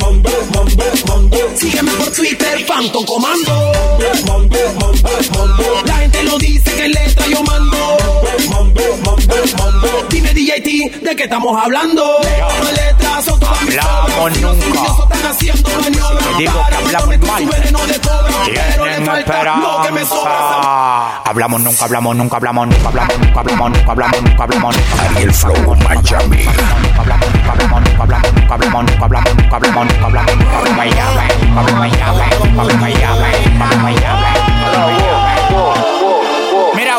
Mando, 0.00 0.30
mando, 0.54 0.84
mando. 1.06 1.38
Sígueme 1.56 1.92
por 1.92 2.10
Twitter, 2.12 2.64
Phantom 2.66 3.04
Comando. 3.04 3.72
Mando, 4.26 4.58
mando, 4.80 5.10
mando. 5.36 5.82
La 5.84 5.96
gente 5.98 6.22
lo 6.24 6.38
dice 6.38 6.70
que 6.74 6.88
le 6.88 7.04
está 7.04 7.26
yo 7.26 7.42
mando. 7.42 7.96
Mando, 8.48 8.82
DJT, 10.68 11.00
¿de 11.00 11.16
qué 11.16 11.24
estamos 11.24 11.64
hablando? 11.64 12.18
Mis 13.64 13.78
Hablamos 13.78 14.38
nunca. 14.38 15.08
Te 15.38 16.38
digo 16.38 16.66
que 16.68 16.74
hablamos 16.74 17.18
mal. 17.26 17.48
Tienen 18.44 19.08
esperanza. 19.18 20.12
Hablamos 21.24 21.60
nunca, 21.62 21.84
hablamos 21.84 22.16
nunca, 22.16 22.36
hablamos 22.36 22.68
nunca, 22.68 22.88
hablamos 22.88 23.18
nunca, 23.18 23.40
hablamos 23.40 23.70
nunca, 23.70 23.92
hablamos 23.92 24.22
nunca, 24.22 24.42
hablamos 24.42 24.76
nunca. 24.76 25.02
Ariel 25.16 25.32
Flow 25.32 25.76
Miami. 25.76 26.44
Hablamos 26.98 27.28
nunca, 27.32 27.50
hablamos 27.52 27.80
nunca, 27.82 28.02
hablamos 28.02 28.32
nunca, 28.34 28.54
hablamos 28.54 28.84
nunca, 28.84 29.04
hablamos 29.04 29.34
nunca, 29.38 29.54
hablamos 29.56 29.86
nunca, 29.86 30.06
hablamos 30.06 30.36
nunca, 30.36 30.56
hablamos 30.58 30.76
Miami, 30.76 31.00
hablamos 31.56 31.72
Miami, 31.72 31.98
hablamos 32.02 32.74
Miami, 32.78 33.04
hablamos 33.04 33.76
Miami, 33.78 34.04
hablamos 34.60 34.92
Miami. 34.92 35.28
Mira, 36.74 36.94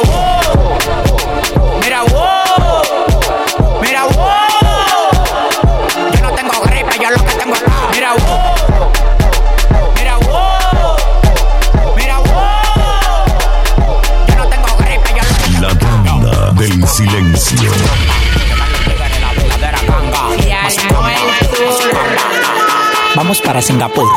Vamos 23.29 23.41
para 23.41 23.61
Singapur. 23.61 24.09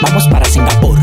Vamos 0.00 0.26
para 0.28 0.46
Singapur. 0.46 0.98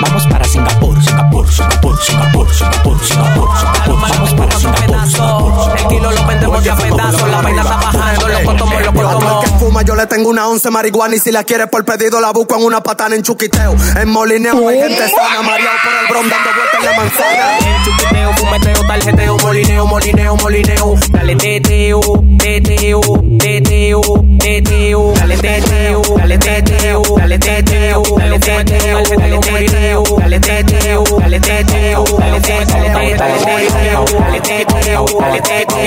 Vamos 0.00 0.26
para 0.28 0.44
Singapur, 0.46 1.02
Singapur, 1.02 1.46
Singapur, 1.46 1.98
Singapur, 1.98 2.48
Singapur, 2.54 2.98
Singapur, 3.04 3.04
Singapur. 3.04 3.48
Vamos 3.86 4.32
para 4.32 4.50
Singapur, 4.58 5.06
Singapur. 5.08 5.69
El 5.90 5.96
kilo 5.96 6.12
lo 6.12 6.24
vendemos 6.26 6.62
ya 6.62 6.72
a 6.72 6.76
pedazos. 6.76 7.28
La 7.28 7.40
vaina 7.40 7.62
está 7.62 7.76
bajando, 7.76 8.28
loco 8.28 8.54
tomo, 8.54 8.80
loco 8.80 9.00
Al 9.08 9.18
tomo. 9.18 9.40
que 9.40 9.46
fuma 9.58 9.82
yo 9.82 9.96
le 9.96 10.06
tengo 10.06 10.28
una 10.30 10.46
once 10.46 10.70
marihuana 10.70 11.16
y 11.16 11.18
si 11.18 11.32
la 11.32 11.42
quieres 11.42 11.66
por 11.66 11.84
pedido 11.84 12.20
la 12.20 12.30
busco 12.30 12.54
en 12.56 12.62
una 12.64 12.80
patana 12.80 13.16
en 13.16 13.22
chuquiteo. 13.22 13.74
En 14.00 14.08
molineo 14.08 14.68
hay 14.68 14.78
gente 14.80 15.08
sana, 15.08 15.42
mareado 15.42 15.76
por 15.82 15.92
el 15.92 16.06
bron 16.08 16.28
dando 16.30 16.50
vueltas 16.54 16.78
en 16.78 16.86
la 16.86 16.96
manzana. 16.96 17.84
Chuqueteo, 17.84 18.32
fumeteo, 18.36 18.86
tarjeteo, 18.86 19.36
molineo, 19.38 19.86
molineo, 19.86 20.36
molineo. 20.36 20.94
Dale 21.10 21.34
teteo, 21.36 22.00
teteo, 22.38 23.00
teteo, 23.38 24.00
teteo. 24.38 25.12
Dale 25.14 25.36
teteo, 25.38 26.02
dale 26.16 26.38
teteo, 26.38 27.02
dale 27.16 27.38
teteo, 27.38 28.02
dale 28.16 28.38
teteo, 28.38 29.02
dale 29.02 29.28
teteo, 29.28 30.04
dale 30.18 30.40
teteo, 30.40 31.04
dale 31.18 31.40
teteo, 31.40 32.04
dale 32.18 32.40
teteo, 32.40 32.84
dale 32.94 33.16
teteo, 33.16 34.04
dale 34.20 34.40
teteo, 34.40 35.04
dale 35.20 35.40
teteo. 35.40 35.79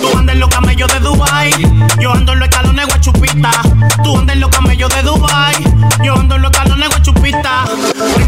Tú 0.00 0.18
andas 0.18 0.34
en 0.34 0.40
los 0.40 0.48
camellos 0.48 0.92
de 0.92 1.00
Dubai, 1.00 1.50
yo 1.98 2.12
ando 2.12 2.32
en 2.32 2.38
los 2.40 2.48
escalones 2.48 2.86
guachupita. 2.86 3.50
Tú 4.10 4.26
los 4.34 4.50
camellos 4.50 4.92
de 4.92 5.02
Dubai, 5.04 5.54
yo 6.02 6.14
ando 6.14 6.34
en 6.34 6.42
los 6.42 6.50
guachupita. 6.50 7.64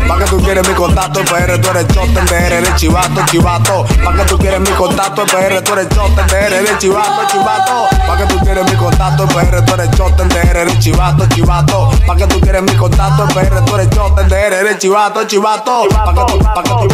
Pa' 0.06 0.18
que 0.18 0.24
tú 0.26 0.40
quieres 0.40 0.68
mi 0.68 0.74
contacto, 0.74 1.24
PR 1.24 1.60
tú 1.60 1.70
eres 1.70 1.88
choten, 1.88 2.24
DR 2.26 2.52
eres 2.52 2.76
chivato, 2.76 3.20
chivato. 3.26 3.84
Pa' 4.04 4.12
que 4.14 4.22
tú 4.24 4.38
quieres 4.38 4.60
mi 4.60 4.70
contacto, 4.70 5.24
PR 5.26 5.60
tú 5.64 5.72
eres 5.72 5.88
choten, 5.88 6.26
DR 6.28 6.54
eres 6.54 6.78
chivato, 6.78 7.26
chivato. 7.26 7.88
Pa' 8.06 8.16
que 8.16 8.26
tú 8.26 8.38
quieres 8.44 8.70
mi 8.70 8.76
contacto, 8.76 9.26
PR 9.26 9.64
tú 9.64 9.74
eres 9.74 9.90
choten, 9.96 10.28
DR 10.28 10.56
eres 10.56 10.78
chivato, 10.78 11.26
chivato. 11.26 11.90
Pa' 12.06 12.14
que 12.14 12.26
tú 12.28 12.40
quieres 12.40 12.62
mi 12.62 12.76
contacto, 12.76 13.26
PR 13.34 13.64
tú 13.64 13.74
eres 13.74 13.90
choten, 13.90 14.28
DR 14.28 14.54
eres 14.54 14.78
chivato, 14.78 15.24
chivato. 15.24 15.88
Pa' 15.88 16.14
que 16.14 16.32
tú, 16.32 16.38
pa' 16.38 16.62
que 16.62 16.70
tú, 16.70 16.88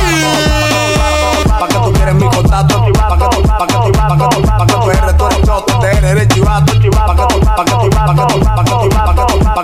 pa' 1.61 1.69
que 1.69 1.75
tú 1.75 1.93
quieres 1.93 2.15
mi 2.15 2.29
contacto, 2.31 2.87
pa' 2.95 3.19
que 3.19 3.37
tú, 3.37 3.43
pa' 3.43 3.67
que 3.67 3.75
tú, 3.75 3.93
pa' 3.93 4.17
que 4.17 4.37
tú, 4.37 4.43
pa' 4.47 4.67
que 4.67 4.73
tú 4.73 4.91
eres 4.91 5.17
tú 5.19 5.27
eres 5.27 5.43
choten, 5.43 6.05
eres 6.05 6.29
chivato, 6.29 6.73
tú, 6.73 7.28
pa' 7.59 7.65
que 7.65 7.73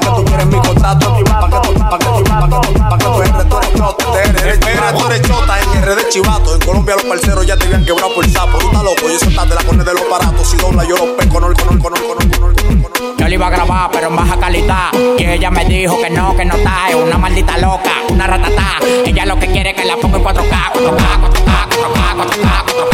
tú, 0.06 0.24
quieres 0.24 0.46
mi 0.46 0.58
contacto, 0.58 1.14
pa' 1.24 1.48
que 1.48 1.68
tú, 1.68 1.74
pa' 1.84 1.98
que 1.98 2.04
tú, 2.04 2.24
pa' 2.24 2.98
que 2.98 3.04
tú, 3.04 3.22
eres 3.22 3.48
tú 3.48 3.58
eres 3.58 4.94
tú 4.98 5.06
eres 5.06 5.22
chota 5.22 5.60
en 5.60 5.82
RD 5.82 6.08
chivato. 6.08 6.54
En 6.54 6.60
Colombia 6.60 6.94
los 6.96 7.04
parceros 7.04 7.46
ya 7.46 7.56
te 7.56 7.66
habían 7.66 7.84
quebrado 7.84 8.14
por 8.14 8.28
sapo. 8.28 8.58
Tú 8.58 8.66
estás 8.66 8.82
loco, 8.82 9.10
y 9.10 9.14
eso 9.14 9.28
está 9.28 9.44
de 9.44 9.54
la 9.54 9.62
corne 9.62 9.84
de 9.84 9.94
los 9.94 10.10
baratos. 10.10 10.48
Si 10.48 10.56
dobla 10.56 10.84
yo 10.84 10.96
los 10.96 11.08
pesco, 11.10 11.40
no, 11.40 11.48
no, 11.48 11.54
no, 11.54 11.72
no, 11.72 11.90
no. 11.90 13.16
Yo 13.16 13.28
le 13.28 13.34
iba 13.34 13.46
a 13.46 13.50
grabar, 13.50 13.90
pero 13.92 14.08
en 14.08 14.16
baja 14.16 14.36
calidad. 14.38 14.92
Y 15.18 15.24
ella 15.24 15.50
me 15.50 15.64
dijo 15.64 15.96
que 16.00 16.10
no, 16.10 16.36
que 16.36 16.44
no 16.44 16.56
está. 16.56 16.88
Es 16.88 16.96
una 16.96 17.16
maldita 17.16 17.56
loca, 17.58 17.92
una 18.10 18.26
ratata. 18.26 18.78
Ella 19.04 19.24
lo 19.24 19.38
que 19.38 19.46
quiere 19.46 19.70
es 19.70 19.76
que 19.76 19.84
la 19.84 19.96
ponga 19.96 20.18
en 20.18 20.24
4K, 20.24 20.72
4K, 20.72 20.74
4K, 20.74 21.68
4K, 21.70 22.14
4K, 22.16 22.64
4K, 22.66 22.93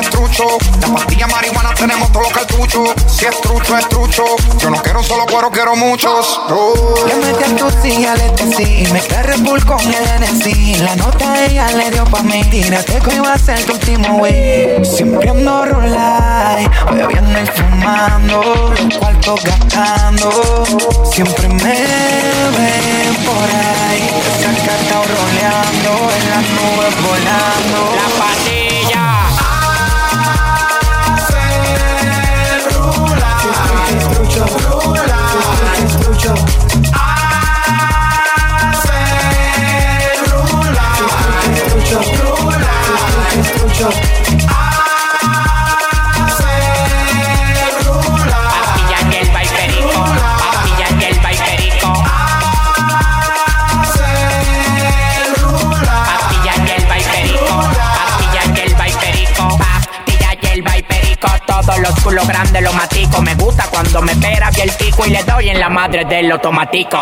es 0.00 0.10
trucho. 0.10 0.44
La 0.80 0.88
pastilla 0.94 1.26
marihuana 1.26 1.74
tenemos 1.74 2.10
todo 2.12 2.22
lo 2.22 2.30
cartucho. 2.30 2.84
Si 3.06 3.26
es 3.26 3.40
trucho, 3.40 3.76
es 3.76 3.88
trucho. 3.88 4.24
Yo 4.58 4.70
no 4.70 4.82
quiero 4.82 5.02
solo 5.02 5.26
cuero, 5.26 5.50
quiero 5.50 5.76
muchos. 5.76 6.40
Oh. 6.50 6.94
Le 7.06 7.14
metí 7.16 7.44
a 7.44 7.56
tu 7.56 7.70
silla, 7.82 8.14
le 8.14 8.30
decí 8.30 8.92
Mezclé 8.92 9.22
Red 9.22 9.40
Bull 9.40 9.64
con 9.64 9.80
el 9.80 10.04
NC 10.22 10.78
La 10.80 10.96
nota 10.96 11.44
ella 11.44 11.70
le 11.72 11.90
dio 11.90 12.04
pa' 12.04 12.22
mí 12.22 12.42
Tírate 12.44 12.98
que 13.00 13.14
iba 13.14 13.32
a 13.32 13.38
ser 13.38 13.62
tu 13.64 13.72
último 13.72 14.16
wey 14.18 14.84
Siempre 14.84 15.30
ando 15.30 15.64
rolay 15.64 16.68
Bebiendo 16.92 17.40
y 17.40 17.46
fumando 17.46 18.74
Los 18.82 18.98
cuartos 18.98 19.42
gastando 19.44 20.64
Siempre 21.12 21.48
me 21.48 21.74
ven 22.56 23.14
por 23.24 23.48
ahí 23.48 24.10
Sacatao 24.40 25.04
roleando 25.04 26.10
En 26.16 26.30
las 26.30 26.44
nubes 26.56 26.94
volando 27.02 27.96
La 27.96 28.24
pastilla. 28.24 28.57
mucho, 34.38 34.58
Rula. 34.70 35.18
Te 35.76 35.86
escucho. 35.86 36.34
Hace 36.92 37.72
Rula. 40.30 40.88
Te 41.54 41.60
escucho. 41.66 41.98
Rula. 42.22 42.74
Te 43.34 43.40
escucho. 43.40 44.27
Culos 62.08 62.26
grandes 62.26 62.62
los 62.62 62.74
matico. 62.74 63.20
Me 63.20 63.34
gusta 63.34 63.64
cuando 63.70 64.00
me 64.00 64.16
pera 64.16 64.50
bien 64.50 64.70
el 64.70 64.74
pico 64.76 65.04
y 65.04 65.10
le 65.10 65.22
doy 65.24 65.50
en 65.50 65.60
la 65.60 65.68
madre 65.68 66.06
del 66.06 66.32
automático. 66.32 66.96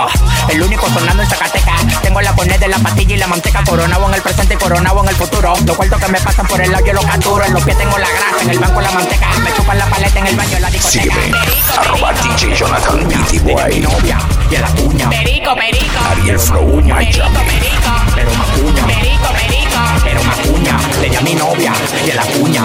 El 0.48 0.60
único 0.60 0.88
sonando 0.88 1.22
en 1.22 1.28
Zacatecas. 1.28 2.02
Tengo 2.02 2.20
la 2.20 2.34
poner 2.34 2.58
de 2.58 2.66
la 2.66 2.78
pastilla 2.78 3.14
y 3.14 3.18
la 3.18 3.28
manteca. 3.28 3.62
Coronado 3.64 4.08
en 4.08 4.14
el 4.14 4.22
presente 4.22 4.54
y 4.54 4.56
coronado 4.56 5.04
en 5.04 5.08
el 5.10 5.14
futuro. 5.14 5.54
Los 5.64 5.76
cuartos 5.76 6.00
que 6.00 6.08
me 6.10 6.20
pasan 6.20 6.46
por 6.48 6.60
el 6.60 6.72
lado 6.72 6.84
yo 6.84 6.92
los 6.92 7.06
capturo. 7.06 7.44
En 7.44 7.52
los 7.52 7.62
pies 7.62 7.78
tengo 7.78 7.96
la 7.98 8.08
grasa, 8.08 8.42
en 8.42 8.50
el 8.50 8.58
banco 8.58 8.80
la 8.80 8.90
manteca. 8.90 9.28
Me 9.44 9.54
chupan 9.54 9.78
la 9.78 9.86
paleta 9.86 10.18
en 10.18 10.26
el 10.26 10.36
baño, 10.36 10.58
la 10.58 10.70
discoteca. 10.70 11.14
Sígueme. 11.14 11.38
Arroba 11.78 12.12
DJ 12.12 12.56
Jonathan 12.56 13.08
Beatty 13.08 13.38
Boy. 13.38 13.86
Y 14.50 14.56
a 14.56 14.60
la 14.60 14.68
cuña. 14.68 15.08
Perico, 15.08 15.54
perico. 15.54 15.98
Ariel 16.10 16.40
Flow 16.40 16.82
Miami. 16.82 17.12
Pero 18.16 18.34
más 18.34 18.48
cuña. 18.48 18.86
Perico, 18.86 19.28
perico. 19.40 19.65
Era 20.06 20.20
una 20.20 20.32
cuña, 20.36 20.78
le 21.00 21.02
tenía 21.02 21.20
mi 21.20 21.34
novia 21.34 21.72
y 22.06 22.10
en 22.10 22.16
la 22.16 22.22
cuña. 22.22 22.64